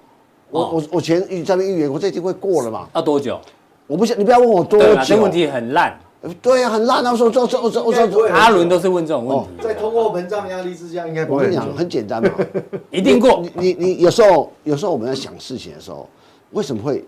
[0.49, 2.88] 我我我前预在那预言，我这一定会过了嘛？
[2.94, 3.38] 要多久？
[3.87, 6.01] 我不想你不要问我多久，这问题很烂。
[6.42, 7.12] 对呀，很烂啊！
[7.12, 11.38] 我说这这这我说阿伦都是问这种问题，在通货膨胀压力之下，应该不会。
[11.38, 12.30] 我跟你讲，很简单嘛，
[12.90, 13.42] 一定过。
[13.54, 16.06] 你你你有时候有时候我们在想事情的时候，
[16.50, 17.02] 为什么会？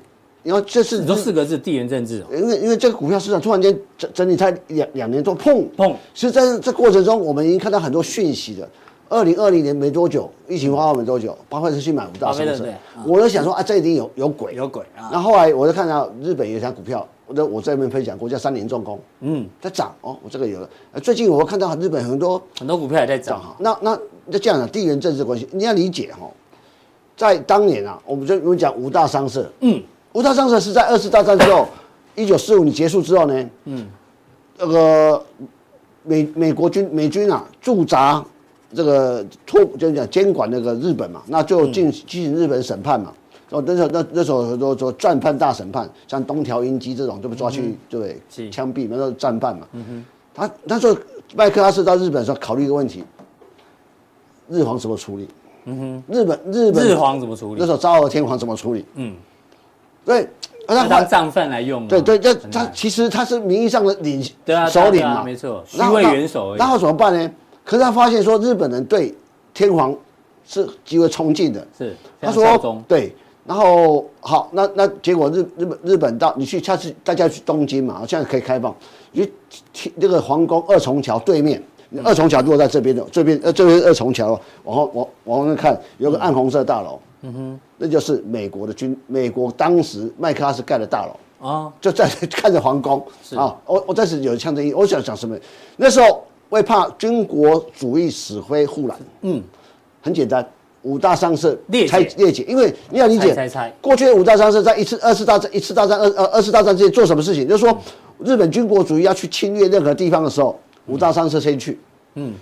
[0.45, 2.25] 因为这是你说四个字，地缘政治。
[2.33, 5.95] 因为因为这个股票市场突然间整整理才两两年多，砰砰。
[6.15, 8.67] 其实在这过程中，我们已经看到很多讯息的。
[9.09, 12.65] 二零二零年没多久，疫情发没多久，巴菲特去买五大商社。
[13.07, 15.11] 我就想说啊，这一定有有鬼，有鬼啊。
[15.13, 17.07] 然后后来我就看到日本有一家股票。
[17.37, 20.69] 我我在那边分享过，叫三菱重工，嗯，在涨哦，我这个有了。
[21.03, 23.57] 最近我看到日本很多很多股票也在涨哈。
[23.59, 26.31] 那那那这样的地缘政治关系，你要理解哈。
[27.17, 29.81] 在当年啊，我们就我们讲五大商社，嗯，
[30.13, 31.69] 五大商社是在二次大战之后，
[32.17, 33.87] 一九四五年结束之后呢，嗯，
[34.59, 35.23] 那个
[36.03, 38.25] 美美国军美军啊驻扎
[38.75, 43.13] 这个托就是讲监管那个日本嘛，那就进进行日本审判嘛。
[43.53, 49.69] 哦，那时候那那时候很多说战犯大审判，像东条英机这种就被抓去对枪毙，那时候战犯嘛。
[49.73, 50.97] 嗯哼，他那时候
[51.37, 53.05] 麦克阿瑟到日本的时候考虑一个问题，
[54.49, 55.29] 日皇怎么处理？
[55.67, 57.61] 嗯哼，日本日本日皇怎么处理？
[57.61, 58.87] 那时候昭和天皇怎么处理？
[58.95, 59.15] 嗯，
[60.05, 60.27] 对，
[60.67, 61.87] 他当战犯来用。
[61.87, 64.23] 对对，这他其实他是名义上的领
[64.69, 66.57] 首领嘛，没错，虚位元首。
[66.57, 67.31] 然后怎么办呢？
[67.65, 69.15] 可是他发现说日本人对
[69.53, 69.95] 天皇
[70.47, 73.15] 是极为崇敬的，是他说对。
[73.45, 78.75] 然后好，那那结果日日本日本到你去下次大家去东京嘛，现在可以开放，
[79.11, 79.29] 你
[79.73, 81.63] 去那个皇宫二重桥对面，
[82.05, 91.17] 二重桥如果在这边的这边呃这边二重桥，往后往往后面看有个暗红色大楼，嗯哼，那就是美国的军美国当时麦克阿瑟盖的大楼。
[91.43, 93.05] 啊，就在 看着皇宫。
[93.35, 95.37] 啊，我我当时有象征意义，我想讲什么？
[95.77, 99.43] 那时候为怕军国主义死灰复燃，嗯，
[100.01, 100.49] 很简单。
[100.83, 101.57] 五大商社
[101.89, 103.35] 拆裂解，因为你要理解，
[103.81, 107.47] 过去的五大商社在一次、二次大战、一次大战、二呃二次大战之间做什么事情？
[107.47, 107.77] 就是说，
[108.19, 111.79] 日本军国主义要去侵略任何地方的时候，五大商社先去，
[112.17, 112.35] 嗯，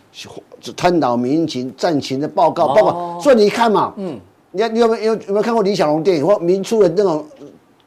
[0.77, 3.21] 探讨民情、战情的报告，报告。
[3.21, 4.19] 所以你看嘛，嗯，
[4.53, 7.25] 你看你有没有有没有看过李小龙电影或民初的那种？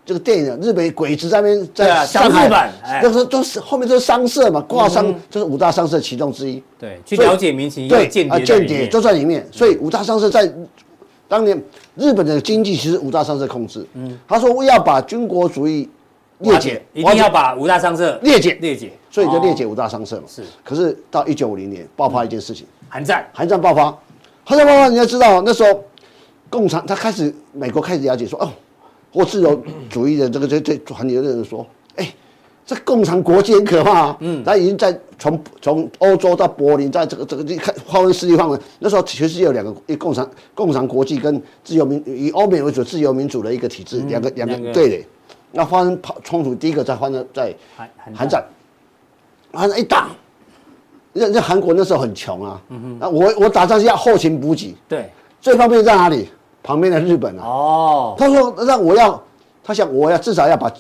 [0.06, 6.62] 这个电影，日本鬼子在那边在上海，那时候都是后面都是商社嘛，挂商就是五大商社其中之一。
[6.78, 9.48] 对，去了解民情，对啊，间谍都在里面。
[9.50, 10.52] 所以五大商社在
[11.30, 11.58] 当年
[11.96, 13.86] 日本的经济其实五大商社控制。
[13.94, 15.90] 嗯，他说要把军国主义
[16.40, 20.24] 裂解，一定要把五大商社裂解裂解，所以就裂解五大商社嘛。
[20.28, 20.44] 是。
[20.66, 23.98] 可是到一九五零年爆发一件事情，韩战，韩战爆发，
[24.44, 25.82] 韩战爆发，你要知道那时候
[26.50, 28.52] 共产他开始美国开始了解说哦。
[29.14, 32.16] 或自由主义的这个这这团体的人说，哎、欸，
[32.66, 34.18] 这共产国际很可怕啊！
[34.22, 38.58] 嗯，他已经在从从欧洲到柏林，在这个这个你看划分势力范围。
[38.80, 45.06] 那时候其实有两个，一共产共产国际跟自由民以欧美为主自由民主的一个体制，两、嗯、个两个对垒。
[45.52, 47.54] 那发生冲突，第一个在发生在
[48.16, 48.44] 韩战，
[49.52, 50.10] 韩战一打，
[51.14, 52.60] 那那韩国那时候很穷啊。
[52.70, 56.28] 嗯哼，那我我打仗是要后勤补给，对，最方便在哪里？
[56.64, 59.22] 旁边的日本啊，哦，他说让我要，
[59.64, 60.72] 他想我要至少要把，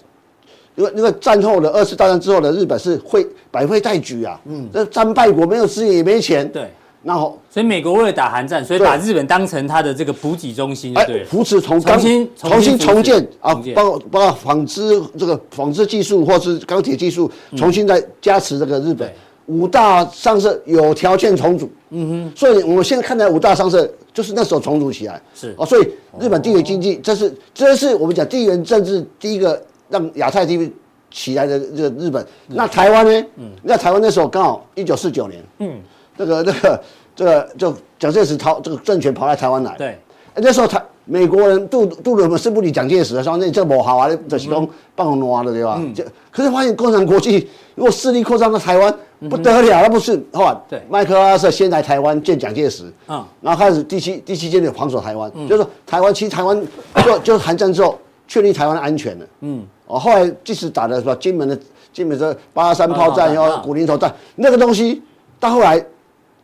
[0.75, 6.71] 因为因为战后的二次大战之后的日本是会百废待举啊，嗯，这战败国没有资源也没钱，对，
[7.03, 19.11] 然后所以美国为了打韩战，所以把日本当成他的这个补给中心，对，扶持重重新重新重建啊，包括包括纺织这个纺织技术或是钢铁技术，重新再加持这个日本。
[19.47, 25.53] 五大商社有条件重组，嗯哼，所以我们现在看来五大商社就是那时候重组起来，是。
[25.57, 25.87] 哦，所以
[26.19, 30.73] 日本地缘经济，这是这是我们讲地缘政治第一个让亚太地区
[31.11, 32.25] 起来的这个日本。
[32.47, 33.27] 那台湾呢？
[33.35, 35.79] 嗯，那台湾那时候刚好一九四九年，嗯，
[36.17, 36.83] 这个那个
[37.15, 39.99] 这个就蒋介石逃这个政权跑来台湾来，对，
[40.35, 45.81] 那时候台美国人杜杜鲁门是不理蒋介石的，说那这不好啊，这是讲放乱的对吧？
[45.93, 48.93] 就，可是发现共产国际如果势力扩张到台湾。
[49.29, 50.21] 不得了，那不是？
[50.33, 56.61] 后来对，麦克阿瑟先来台湾见蒋介石，嗯，然后开始第七第七舰队防守台湾，嗯，就是说台湾其实台湾
[57.05, 61.57] 就就是韩战之后确立台湾的安全了，嗯，哦，后来即使打的什么金门的
[61.93, 65.01] 金门的八二三炮战，然后古林头战那个东西，
[65.39, 65.81] 到后来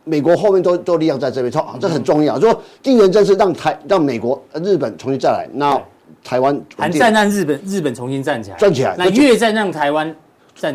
[0.04, 5.80] 美国后面都都力量在这边，说这很重要，说地缘政治让台让美国日本重新再来，那
[6.24, 10.14] 台湾韩战让日本日本重新站起来，站起来，那越战让台湾。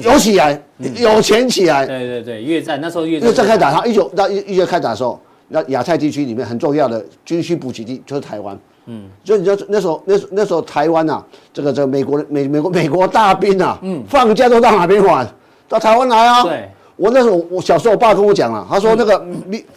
[0.02, 0.60] 有起来，
[0.96, 1.86] 有钱起来。
[1.86, 3.30] 对对对，越战那时候越战。
[3.30, 8.58] 越战开打，他一九到一一月开打的时候，那亚太地区里面很重要的军需补给地就是台湾。
[8.88, 15.28] 嗯，所以你知道那时候那时那时候台湾呐，这个这个美国美美国美国大兵啊，嗯，放假都到哪边玩？
[15.70, 16.42] 到台湾来啊。
[16.42, 19.26] 对，我那时候我小时候我爸跟我讲了，他说那个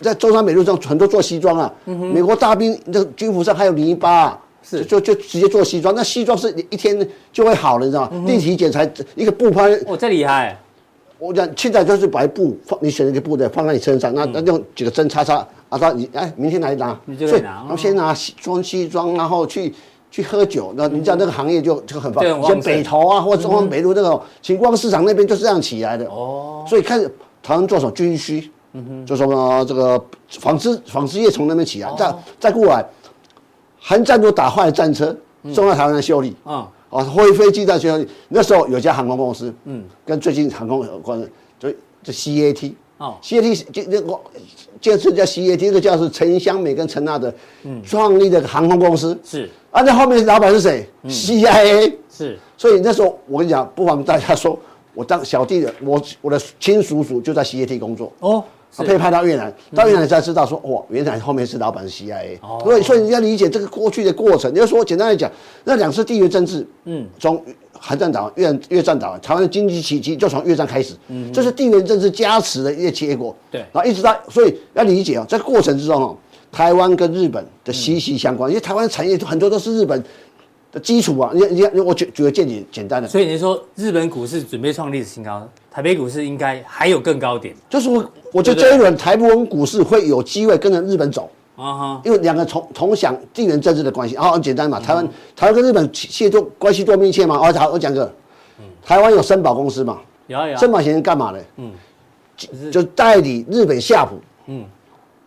[0.00, 4.38] 在中山北路上很多做西装啊，美国大兵那个军服上还有泥巴。
[4.60, 8.24] 是，就就直接做西装，那西装是一天就会好了，你知道吗？
[8.26, 10.58] 立体剪裁一个布拍，哦，这厉害！
[11.18, 17.50] 我讲现在就是白布放，你选一个布的放在你身上，那那用几个针插插，啊，到你哎，明天来拿，你就来拿。
[17.50, 19.72] 然后先拿西装西装，然后去
[20.10, 22.42] 去喝酒，那你知道那个行业就就很方便。
[22.42, 26.06] 像北投啊，或者中央北路那种晴光市场那边就是这样起来的。
[26.06, 30.02] 哦，所以开始台湾做什么军需，嗯哼，就什么这个
[30.40, 32.84] 纺织纺织业从那边起来，再再过来。
[33.80, 35.16] 韩战都打坏了战车，
[35.52, 36.34] 送到台湾来修理。
[36.44, 38.08] 啊，啊，飞飞机在修理。
[38.28, 41.70] 那时候有家航空公司，嗯，跟最近航空有关的，就
[42.02, 42.72] 就 CAT。
[42.98, 44.20] 哦，CAT 就这个
[44.80, 47.32] 这次叫 CAT，这个叫是陈香美跟陈娜的
[47.84, 49.18] 创立的航空公司。
[49.24, 51.94] 是，啊，那后面老板是谁？CIA。
[52.10, 54.58] 是，所以那时候我跟你讲，不妨大家说，
[54.94, 58.12] 我当小弟的，我我的亲叔叔就在 CAT 工作。
[58.20, 58.44] 哦。
[58.76, 64.52] 他被派到越南，到越南才知道说，哇，原来后面是老板是 CIA，所以所以你要理解这个过去的过程。
[64.54, 65.30] 你要说简单来讲，
[65.64, 73.34] 那两次地缘政治，嗯，从韩战打完，越越战打完，台湾的经济奇迹就从越战开始，嗯，这是地缘政治加持的一个结果。
[73.50, 76.16] 对，然后一直到，所以要理解啊，在过程之中哦，
[76.52, 80.02] 台湾跟日本的息息相关，因为台湾产业很多都是日本
[80.72, 81.30] 的基础啊。
[81.34, 85.48] 你你我举举个简简简单的，所以你说日本股市准备创历史新高。
[85.70, 91.30] 台北股市应该还有更高点，就是我，我觉得这一轮台湾股市会有机会跟着日本走。
[91.54, 94.78] 啊哈，因为两个同同享地缘政治的关系，好，很简单嘛。
[94.78, 97.36] 台湾台湾跟日本切多关系多密切嘛。
[97.36, 98.12] 哦，好，我讲个，
[98.84, 99.98] 台湾有森宝公司嘛？
[100.28, 100.56] 有有。
[100.56, 101.44] 森宝先生干嘛的？
[101.56, 101.72] 嗯，
[102.36, 104.20] 就就代理日本夏普。
[104.46, 104.64] 嗯，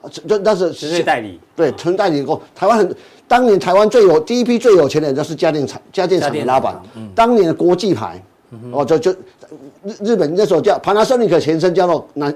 [0.10, 1.40] 就那是纯粹代理。
[1.56, 2.42] 对，纯代理过。
[2.56, 2.96] 台湾很
[3.28, 6.80] 当年台湾最有第一批最有钱的人就是家电厂家电厂的老板。
[6.96, 7.10] 嗯。
[7.16, 8.22] 当年的国际牌，
[8.72, 9.16] 哦，就就。
[9.84, 12.32] 日日本那时候叫 Panasonic 前身叫做那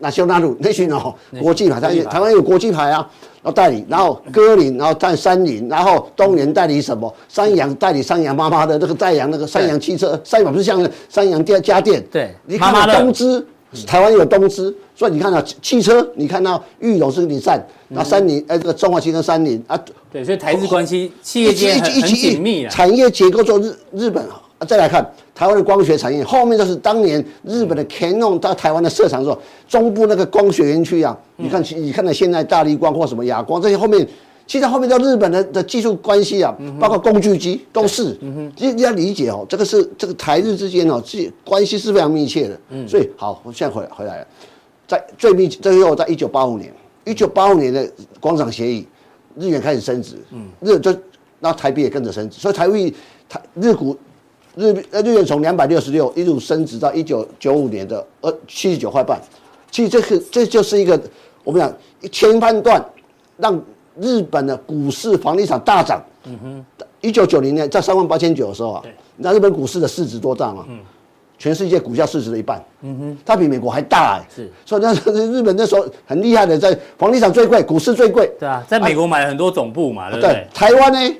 [0.00, 3.08] 那修纳鲁那群哦，国际牌，台台湾有国际牌啊，
[3.40, 13.46] 然后代理，然后歌林，然后在三菱，然后东元代理什么，三洋代理三洋妈妈的那个代洋那个三洋汽车，三洋不是像三洋家家电，对，你看到东芝，
[13.86, 19.78] 台湾有东芝，所以你看到汽车，你看到裕隆是日产，然后三菱哎这个中华汽车三菱啊，
[20.10, 25.06] 对，所以台日关系企业间很紧密啊，产业结构做日日本啊，再来看。
[25.34, 34.04] 台湾的光学产业后面就是当年日本的 Canon 到台湾的设厂的时候，中部那个光学园区啊，你看，你看到现在大力光或什么亚光这些后面，
[34.48, 38.18] 其实后面叫日本的的技术关系啊，包括工具机都是，
[38.56, 42.88] 其实你要理解哦，这个是这个台日之间哦，这关系是非常密切的。
[42.88, 44.26] 所以好，我现在回来回来了，
[44.88, 48.88] 在最密切最后在一九八五年，一九八五年的广场协议，
[49.36, 50.16] 日元开始升值，
[50.60, 50.92] 日就
[51.38, 52.92] 那台币也跟着升值，所以台币
[53.28, 53.96] 台日股。
[54.56, 59.20] 日日元从两百六十六一路升值到一九九五年的呃七十九块半，
[59.70, 61.00] 其实这个这就是一个
[61.44, 62.84] 我们讲前半段，
[63.36, 63.62] 让
[64.00, 66.02] 日本的股市房地产大涨。
[66.24, 68.82] 嗯哼，一九九零年在三万八千九的时候啊，
[69.16, 70.64] 那日本股市的市值多大嘛？
[70.68, 70.78] 嗯，
[71.38, 72.62] 全世界股价市值的一半。
[72.82, 74.28] 嗯哼，它比美国还大哎。
[74.34, 74.92] 是，所以那
[75.30, 78.30] 日本那时候很厉害的，在房地产最贵，股市最贵。
[78.38, 80.46] 对啊，在美国买了很多总部嘛，对不对？
[80.52, 81.16] 台湾呢？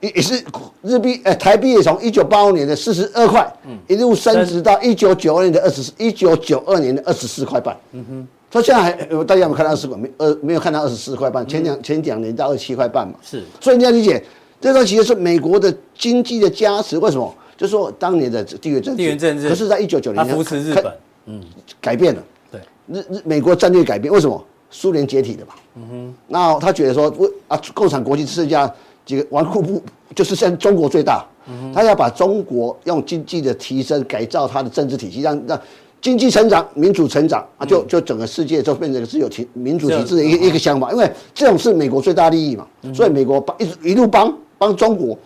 [0.00, 0.42] 也也是
[0.80, 7.76] 日币，呃，台币也从一九八五年的四十二块，嗯，一路升值到一九九二年的二十，一九九二年的二十四块半。
[7.92, 8.92] 嗯哼，所以现在还，
[9.24, 9.96] 大家有没有看到二十块？
[9.96, 11.46] 没，呃，没有看到二十四块半。
[11.46, 13.14] 前两前两年到二十七块半嘛。
[13.22, 14.22] 是，所以你要理解，
[14.60, 16.98] 这段其实是美国的经济的加持。
[16.98, 17.32] 为什么？
[17.56, 20.92] 就是说当年的地缘政治，地缘政治，可是在一九九零年，扶持日本，
[21.26, 21.42] 嗯，
[21.80, 22.22] 改变了。
[22.50, 24.44] 对，日日美国战略改变，为什么？
[24.72, 25.54] 苏联解体了嘛。
[25.76, 28.72] 嗯哼，那他觉得说，为啊，共产国际剩下
[29.04, 29.82] 几个纨绔部。
[30.14, 31.24] 就是现在中国最大，
[31.72, 35.60] 他要把中国用经济的提升改造他的政治体系，让让
[36.00, 45.18] 经济成长、民主成长啊，就就整个世界就变成自由体民主体制的一个一个想法，因为这种是美国最大利益嘛，所以美国帮一直一路帮帮中国。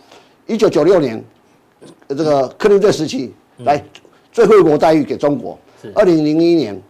[0.46, 1.24] 一九九六年
[2.08, 3.82] 这个克林顿时期来
[4.32, 5.58] 最惠国待遇给中国，
[5.94, 6.82] 二零零一年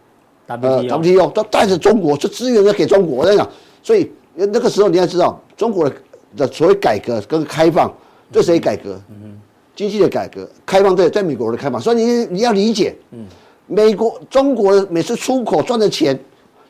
[0.47, 3.49] 呃 WTO 都带着中国就资源要给中国，我跟你讲，
[3.83, 5.95] 所以那个时候你要知道中国的。
[6.37, 7.89] 的所谓改革跟开放，
[8.33, 9.01] 对谁改革？
[9.77, 12.93] 经济的改革，开放对在美国的开放，所以你你要理解，
[13.67, 16.19] 美国中国的每次出口赚的钱，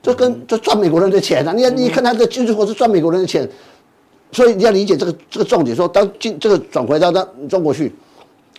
[0.03, 1.53] 就跟就赚美国人的钱啊！
[1.53, 3.49] 你看你看他的进出口是赚美国人的钱，
[4.33, 7.93] 所以你要理解这个这个重点，说当进这个转回到到中国去，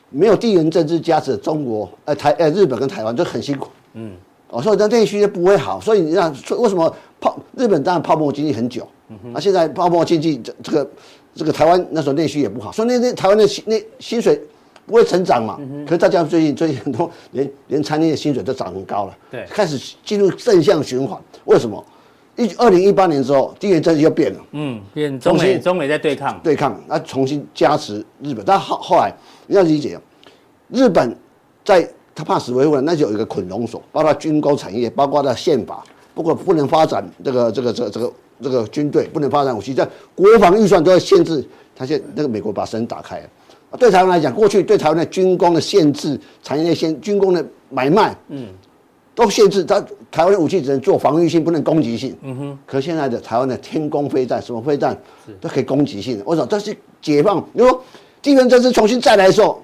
[0.10, 4.14] 没有地缘政治加持的中国，呃台呃日本跟台湾就很辛苦，嗯，
[4.50, 8.88] 哦，所以这内需就不会好，所以你看为什么泡日本当然泡沫经济很久。
[9.32, 10.90] 那、啊、现在泡沫经济这这个
[11.36, 14.42] 这个台湾那时候内需也不好，所以那那台湾的薪那薪水
[14.86, 15.60] 不会成长嘛。
[15.86, 21.20] 可是大家最近最近很多连连餐厅的薪水都涨很高了，对，开始进入正向循环。
[21.46, 21.84] 为什么？
[22.36, 28.44] 一二零一八年之后，地缘政治又变了，嗯，变中美中美在对抗对抗，那重新加持日本。
[28.46, 29.14] 但后后来
[29.48, 30.00] 你要理解，
[30.70, 31.16] 日本
[31.64, 38.14] 在他怕死维护，那就有一个捆龙锁，包括军工产业，包括它宪法，不过不能发展这个这个这个这个。
[38.44, 41.42] 这个军队不能发展武器，在国防预算都要限制。
[41.74, 43.30] 他现那个美国把绳打开了，
[43.78, 48.48] 对台湾来讲，过去对台湾的军工的限制，产业的限军工的买卖，嗯，
[49.14, 49.64] 都限制。
[49.64, 52.16] 它台湾的武器只能做防御性，不能攻击性。
[52.22, 52.60] 嗯哼。
[52.66, 54.98] 可现在的台湾的天宫飞弹，什么飞弹
[55.42, 56.24] 都可以攻击性的。
[56.26, 56.48] 为什么？
[56.48, 57.44] 这是解放。
[57.54, 57.84] 如果
[58.22, 59.62] 地缘政治重新再来的时候，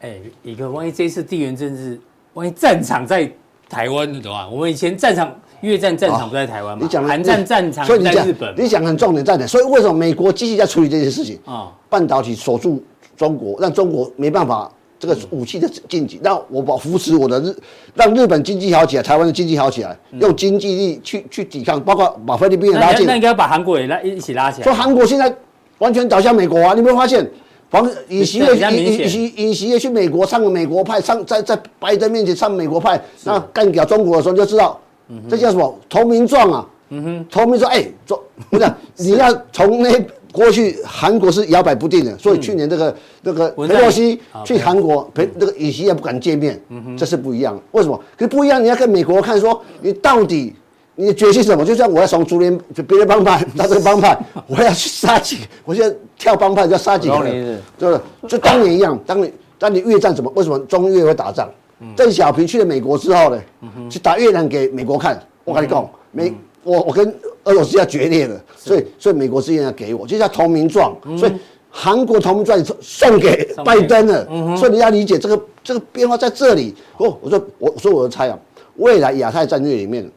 [0.00, 2.00] 哎，一个万一这一次地缘政治，
[2.34, 3.30] 万一战场在
[3.68, 5.34] 台湾的话，我们以前战场。
[5.60, 6.82] 越战战场不在台湾嘛？
[6.82, 8.54] 你讲韩战战场在日本。
[8.56, 9.46] 你讲很重点在哪？
[9.46, 11.38] 所以为什么美国积极在处理这些事情？
[11.44, 12.82] 啊，半导体锁住
[13.20, 17.54] 中国，让中国没办法这个武器的晋级，让我保扶持我的日，
[17.94, 23.06] 让日本经济好起来，台湾的经济好起来，用经济力去去抵抗，包括把菲律宾拉进。
[23.06, 24.64] 那应该要把韩国也拉一起拉起来。
[24.64, 25.30] 说韩国现在
[25.76, 26.72] 完全倒向美国啊！
[26.72, 27.30] 你没有发现？
[27.70, 34.80] 黄尹锡悦尹尹锡尹锡悦去美国唱美国派，唱在在拜登面前唱美国派，那干掉中国的时候就知道。
[35.28, 36.66] 这叫什么投名状啊？
[36.88, 38.66] 嗯哼，投名状，哎，做不是
[38.96, 39.92] 你要从那
[40.32, 47.60] 过去，韩国是摇摆不定的，所以去年这个那个佩洛西去韩国，佩那个尹锡悦也不敢见面，嗯，这是不一样。
[47.72, 48.00] 为什么？
[48.16, 50.54] 可是不一样，你要跟美国看说，你到底
[50.94, 51.64] 你的决心是什么？
[51.64, 58.98] 就像我要从竹联就别的帮派到这个帮派， 我要去杀几个，我现在跳帮派就要杀几个人，就是就当年一样。
[59.06, 60.30] 当你当你越战怎么？
[60.36, 61.48] 为什么中越会打仗？
[61.96, 63.40] 邓小平去了美国之后呢，
[63.88, 65.18] 去打越南给美国看。
[65.44, 66.32] 我跟你讲，美
[66.62, 70.96] 我我跟俄罗斯要决裂了，所以所以美国资源要给我，就叫投名状。
[71.18, 71.32] 所以
[71.70, 74.24] 韩国投名状送给拜登了。
[74.56, 76.74] 所以你要理解这个这个变化在这里。
[76.98, 78.38] 哦，我说我说我的猜啊，
[78.76, 80.10] 未来亚太战略里面。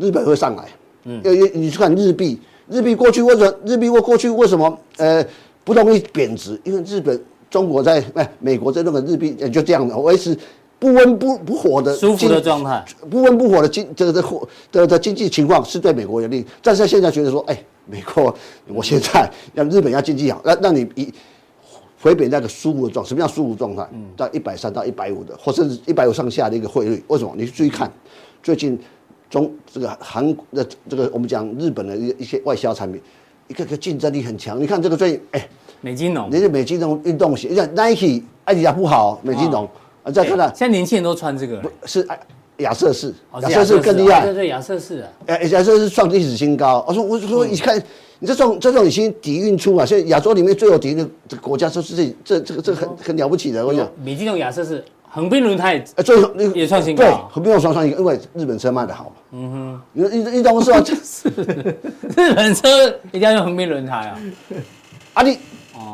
[0.00, 0.64] 日本会上来，
[1.06, 5.26] 嗯，因为你去看日币，日币过去为什么日币过过去为什么呃
[5.64, 6.56] 不容易贬值？
[6.62, 7.20] 因为日本、
[7.50, 10.38] 中国在哎美国在那个日币就这样的维持
[10.78, 18.34] 不温不不火的舒服的状态，不温不火的经这个的货的的经济情况是对美国有利，但是现在觉得说，哎，美国，
[18.68, 21.12] 我现在让日本要经济好，让让你一
[22.00, 23.88] 回北那个舒服的状，什么叫舒服状态？
[23.92, 27.32] 嗯，到一百三到一百五的，或甚至一百五上下的一个汇率，为什么？
[27.36, 27.90] 你去注意看
[28.42, 28.78] 最近。
[29.30, 32.98] 中这个韩的这个我们讲日本的一一些外销产品，
[33.46, 34.58] 一个个竞争力很强。
[34.58, 35.48] 你看这个最哎，
[35.82, 39.68] 美津浓，人家美津浓运动鞋，像 Nike、爱迪达不好，美津浓
[40.08, 42.06] 啊，再看看，现在年轻人都穿这个，是
[42.58, 46.84] 亚瑟士，亚瑟士更厉害，对对，亚瑟士啊，哎，亚瑟士创历史新高。
[46.88, 47.80] 我说我说你看，
[48.18, 50.96] 你这种这种已经底蕴出啊，现在亚洲里面最有底蕴
[51.28, 53.64] 的国家，就是这这这个这个很很了不起的。
[53.64, 54.84] 我讲美津浓、亚瑟士。
[55.10, 57.02] 横滨轮胎，呃，最后那个也创新高。
[57.02, 59.10] 对，横滨又双创新高，因为日本车卖的好。
[59.32, 60.78] 嗯哼，你你你懂是吧？
[60.82, 61.30] 就是
[62.14, 62.68] 日本车
[63.10, 64.20] 一定要用横滨轮胎啊！
[65.14, 65.38] 啊你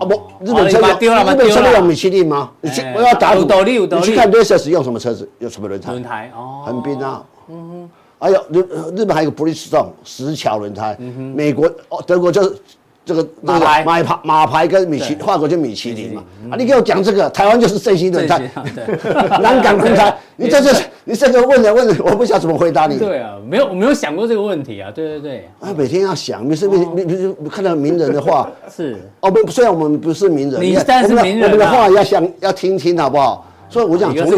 [0.01, 0.15] 啊不，
[0.45, 2.51] 日本车有日本车有米其林吗？
[2.61, 5.91] 你去我要打赌，你去看 Lexus 用什么车子，用什么轮胎？
[5.91, 7.23] 轮胎哦，横滨啊。
[7.49, 8.67] 嗯哼，还有日
[8.97, 10.97] 日本还有个 Bridgestone 石桥轮胎。
[10.99, 12.57] 嗯，美国哦，德国就是。
[13.05, 13.85] 这个马牌。
[13.85, 16.23] 马牌马牌跟米其法国就米其林嘛。
[16.51, 16.57] 啊！
[16.59, 18.39] 你给我讲这个，台湾就是正新轮胎，
[19.41, 22.99] 南港轮胎，你这是你这个问的问题，我不晓得怎么回答你。
[22.99, 24.91] 对啊，没有我没有想过这个问题啊！
[24.95, 28.97] 对对对，啊，每天要想，你是你你你看到名人的话 是。
[29.21, 33.47] 哦不，虽然我们不是名人，你但是名人，我们的话要想要听听好不好？
[33.69, 34.31] 所以我想从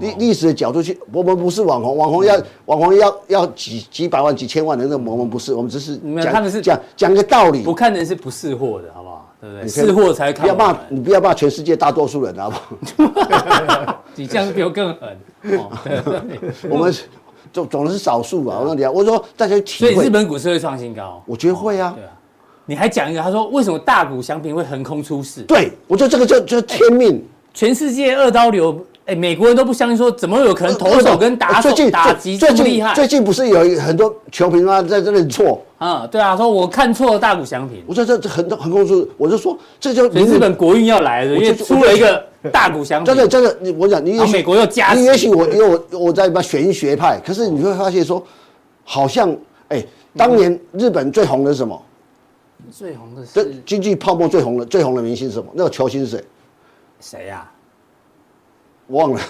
[0.00, 2.36] 历历历史的角度去，我们不是网红，网红要
[2.66, 9.32] 网红要要几几百万几千万的那个，我们不是，我们只是讲他们是讲讲个道理，不看人是不识货的，好不好？
[9.40, 9.68] 对不对？
[9.68, 10.42] 识货才看。
[10.42, 12.56] 不要骂你，不要骂全世界大多数人，好不
[13.02, 14.04] 好？
[14.14, 15.16] 你这样比我更狠。
[16.68, 16.94] 我们
[17.52, 18.58] 总总是少数吧？
[18.58, 19.94] 我跟你讲，我说大家体会。
[19.94, 21.92] 所以日本股市会创新高，我觉得会啊。
[21.94, 22.10] 对啊。
[22.68, 25.42] 你还讲一个，他说为什么大股祥平会横空出世？
[25.42, 27.24] 对，我觉得这个就就天命。
[27.56, 32.94] 全世界二刀流，哎，美国人都不相信，说怎么有可能投手跟打手打击这么厉害？
[32.94, 34.82] 最近不是有很多球评吗？
[34.82, 37.82] 在这里错啊，对啊，说我看错了大谷翔平。
[37.86, 43.06] 我说这这很多横空出世，我就说这就日本国运要来了，因为出了一个大谷翔平。
[43.06, 48.22] 真的真的，你我讲你，美国又加，你也许我因为我我在把玄学派，可是你会发现说，
[48.84, 49.34] 好像
[49.68, 49.82] 哎，
[50.14, 51.82] 当年日本最红的是什么？
[52.70, 55.46] 最红的是经济泡沫最红的最红的明星是什么？
[55.54, 56.22] 那个球星是谁？
[57.00, 57.50] 谁呀？
[58.86, 59.20] 我忘了，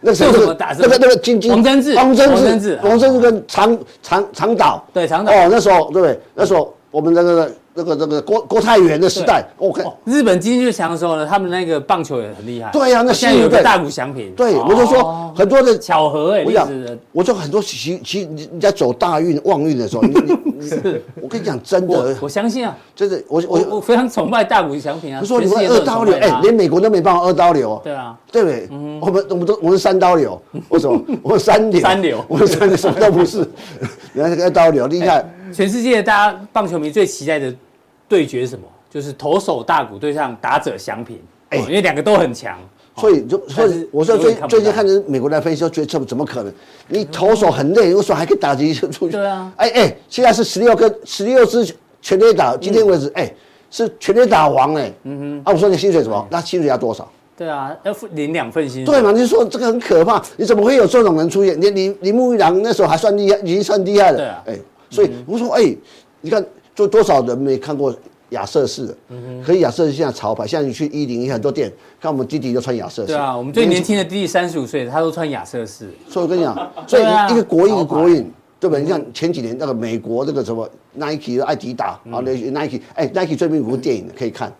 [0.00, 5.32] 那个那个那个金金王贞治，王贞治，王贞治跟长长长岛，对长岛。
[5.32, 6.20] 哦，那时候对不对？
[6.34, 7.50] 那时候我们那个。
[7.76, 9.82] 那个那个郭郭泰元的时代，OK。
[10.04, 12.70] 日本经济最强的时候呢，他们那个棒球也很厉害。
[12.70, 14.32] 对呀，那现在有个大谷翔平。
[14.36, 16.68] 对，我就说很多的巧合哎，我讲，
[17.10, 20.14] 我就很多其其你在走大运旺运的时候，你
[20.56, 25.20] 你 是，我跟你讲真的，我相信啊，真的，我我我非常崇拜大谷翔平啊。
[25.20, 27.80] 不说你们二刀流，哎，连美国都没办法二刀流。
[27.82, 28.68] 对啊，对不对？
[29.00, 31.00] 我们我们都我们三刀流， 为什么？
[31.22, 33.38] 我们三流，三流，我们三流什么都不是。
[34.12, 35.24] 你看这个二刀流厉害，
[35.54, 37.54] 全世界大家棒球迷最期待的。
[38.06, 38.62] 对决什么？
[38.90, 42.58] 就是投手大谷对上打者翔平，哎，因为两个都很强，
[42.96, 46.52] 所以就所以我说最最近看着美国来分析，觉得这怎么可能？
[46.86, 49.08] 你投手很累，为什么还可以打击出去？
[49.08, 53.34] 对啊，哎哎，现在是十六个十六支全垒打，今天为止，哎，
[53.70, 56.28] 是全垒打王哎，嗯哼，啊，我说你薪水什么？
[56.30, 57.10] 那薪水要多少？
[57.36, 58.94] 对啊，要领两份薪水。
[58.94, 59.10] 对嘛？
[59.10, 61.60] 你说这个很可怕，你怎么会有这种人出现？
[61.60, 64.18] 你你铃木一郎那时候还算厉害，已经算厉害了。
[64.18, 64.58] 对啊，哎，
[64.94, 65.76] 所以我说，哎，
[66.20, 66.44] 你看。
[66.76, 67.94] 做多少人没看过
[68.30, 68.96] 亚瑟士的？
[69.46, 73.12] 可以亚瑟士现在潮牌，现在你去一零一很多店，看我们弟弟都穿亚瑟士。
[73.12, 75.88] 对啊，我们最年轻的弟弟三十五岁，他都穿亚瑟士。
[76.08, 76.52] 所以我跟你讲，
[76.88, 78.28] 所以一个国运，国印，
[78.58, 78.76] 对吧？
[78.76, 84.52] 你像前几年那个美国那个什么 Nike 的艾迪达，啊，Nike，哎，Nike 最近有部电影可以看，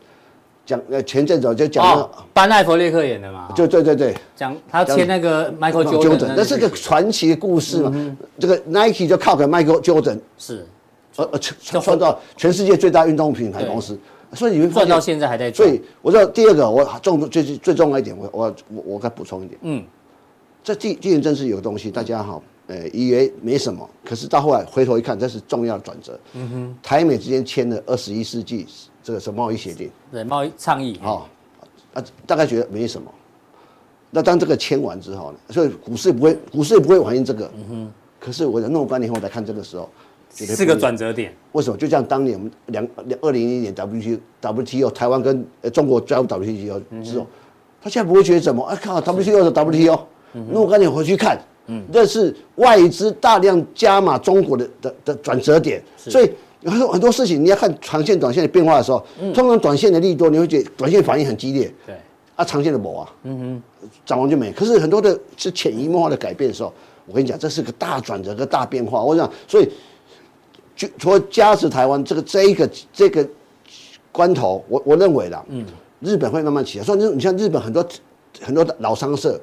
[0.67, 8.17] 讲呃前阵子就讲那个班艾弗列克演的嘛，就对对对，讲他签那个 Michael Jordan，那是个传奇的故事嘛。
[8.39, 10.67] 这个 Nike 就靠给 Michael Jordan 是。
[11.17, 13.97] 呃呃，创创造全世界最大运动品牌公司，
[14.33, 15.69] 所以你们赚到现在还在赚。
[15.69, 19.57] 所以我知道第二个，我重最最重要一点，我我我我该补充一点。
[19.63, 19.85] 嗯，
[20.65, 26.19] 这地地缘政治有个东西，大家哈呃，以为没什么，可是到后来回头一看，这是重要的转折。
[26.33, 28.67] 嗯哼，台美之间签了二十一世纪
[29.05, 29.89] 这个什么贸易协定？
[30.11, 30.99] 对，贸易倡议。
[31.01, 33.09] 好、哦，啊，大概觉得没什么。
[34.11, 37.51] 那当这个签完之后呢，所以股市不会，股市也不会反映这个。
[37.55, 37.93] 嗯哼。
[38.19, 39.91] 可是我的若干年后来看这个时候，
[40.33, 41.35] 是个转折点。
[41.53, 41.77] 为什么？
[41.77, 47.27] 就像当年我们两两二零一零年 WTO WTO 台湾跟呃中国加入 WTO 之后，
[47.83, 48.65] 他现在不会觉得怎么？
[48.65, 50.01] 啊靠，WTO 的 WTO，
[50.51, 55.83] 若干年回去看，嗯，这是外资大量加码中国的的的转折点。
[55.99, 56.33] 所以
[56.65, 61.73] 很多很多事情你要看长线、短线的变化的时候，通常短线的利多你会觉得短线反应很激烈。
[61.87, 61.95] 对。
[62.37, 64.51] 啊，长线的某啊，嗯哼，涨完就没。
[64.51, 66.73] 可是很多的是潜移默化的改变的时候，
[67.07, 69.01] 我跟你讲，这是个大转折，个大变化。
[69.01, 69.71] 我想，所以
[70.75, 73.25] 就说加持台湾这个这一个这个
[74.11, 75.65] 关头，我我认为啦，嗯，
[76.01, 76.85] 日本会慢慢起来。
[76.85, 77.87] 所以你像日本很多
[78.41, 79.41] 很多的老商社，是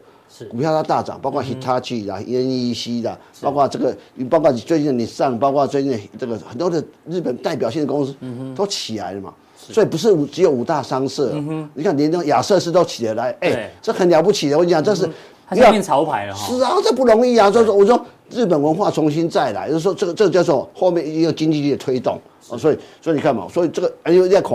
[0.49, 3.95] 股票它大涨，包括 Hitachi 啦、NEC 啦，包括这个，
[4.29, 8.15] 包括最近你上，包括最近这个很多的日本代表性的公司，
[8.55, 9.33] 都起来了嘛。
[9.57, 11.31] 所以不是只有五大商社，
[11.75, 14.57] 你看连那亚瑟士都起得来，哎，这很了不起的。
[14.57, 15.07] 我跟你讲，这是
[15.47, 16.47] 它下面潮牌了哈。
[16.47, 17.51] 是啊，这不容易啊。
[17.51, 22.19] 所以说，我说日本文化重新再来，就是说这个这个叫做后面一个经济力的推动
[22.49, 22.57] 啊。
[22.57, 24.51] 所以所以你看嘛，所以这个哎呦在看，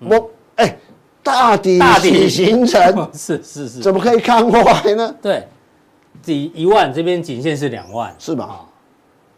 [0.00, 0.78] 我哎
[1.22, 5.14] 大底大底形成，是是是，怎么可以看过来呢？
[5.22, 5.46] 对，
[6.22, 8.66] 底一万这边颈线是两万，是吧？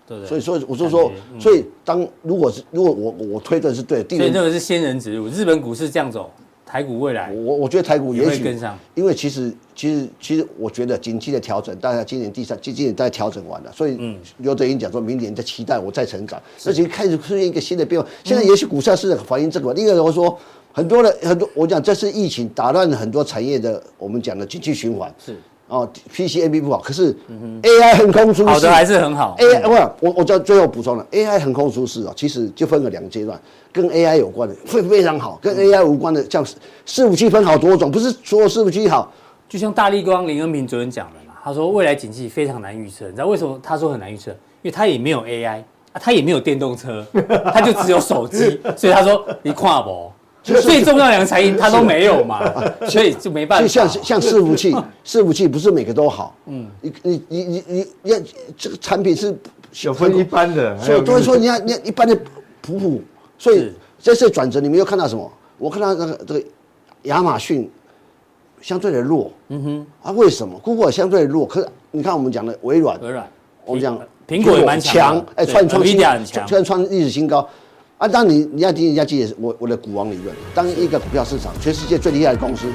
[0.07, 6.31] 对对，所以所以我就说，所以当如果是如果我我推断是对，所以这个是仙人指路，日本股市这样走，
[6.67, 20.39] 台股未来我我觉得台股也许跟上，因为其实其实其实我觉得景气的调整，大家今年第三今今年大概调整完了，所以刘德英讲说明年在期待我再成长，而且开始出现一个新的变化，现在也许股市是反映这个，另外我说
[20.75, 25.39] 很多的很多我讲这次疫情打乱了很多产业的我们讲的经济循环是。
[25.67, 27.17] 哦，PCMB 不好，可是
[27.63, 29.35] AI 横空出世，好的还是很好。
[29.39, 33.41] AI 不，我我叫最后补充了，AI 横空出世啊，其实就分了两个阶段，
[33.73, 39.11] 跟 AI 有关的会非常好，跟 AI 无关的，像伺服器分好多种，不是所有伺服器好。
[39.49, 43.59] 就像大力光林恩平昨天讲的嘛，他说未来景气非常难预测，你知道为什么？
[43.63, 45.61] 他说很难预测，因为他也没有 AI
[45.93, 47.05] 啊，他也没有电动车，
[47.53, 50.13] 他就只有手机，所以他说你跨博。
[50.45, 52.53] 最重要两个产业它都没有嘛，
[52.87, 53.63] 所以就没办法。
[53.63, 56.37] 就像像伺服器， 伺服器不是每个都好。
[56.47, 58.19] 嗯，你你你你你要
[58.57, 59.35] 这个产品是
[59.73, 62.15] 小分一般的，所以都会说你要你要一般的
[62.61, 63.03] 普普。
[63.39, 65.33] 所以这次转折，你们又看到什么？
[65.57, 66.45] 我看到那个这个
[67.05, 67.71] 亚马逊
[68.61, 69.31] 相对的弱。
[69.49, 69.87] 嗯哼。
[70.03, 73.27] 啊，为什么？Google 相对的弱，可是你看我们讲的微软，微软，
[73.65, 77.49] 我们讲苹果也蛮强，哎，创创新高，创创历史新高。
[77.99, 82.67] 啊，当你你要听人家记得我我的股王理论，当一个股票市场全世界最厉害的公司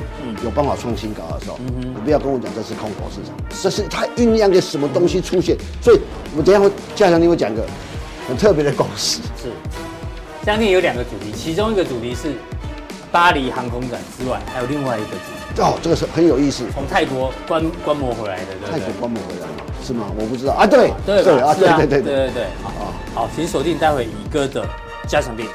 [0.44, 5.58] 有办法创新高的时候，你不要跟我讲这是空头市场，这是它酝酿个什么东西出现。
[5.82, 6.00] 所以
[6.38, 7.66] 我等下会加强你会讲个
[8.30, 9.20] 很特别的公司。
[9.36, 9.50] 是，
[10.46, 12.32] 将近有两个主题，其中一个主题是
[13.12, 15.62] 巴黎航空展之外，还有另外一个主题。
[15.62, 16.64] 哦，这个是很有意思。
[16.74, 19.84] 从泰国观观摩回来的，对泰国观摩回来的？
[19.84, 20.06] 是吗？
[20.18, 20.66] 我不知道啊。
[20.66, 22.44] 对对对啊，对对对对对对。
[22.64, 24.66] 好，好，请锁定待会宇哥的。
[25.10, 25.50] 加强臂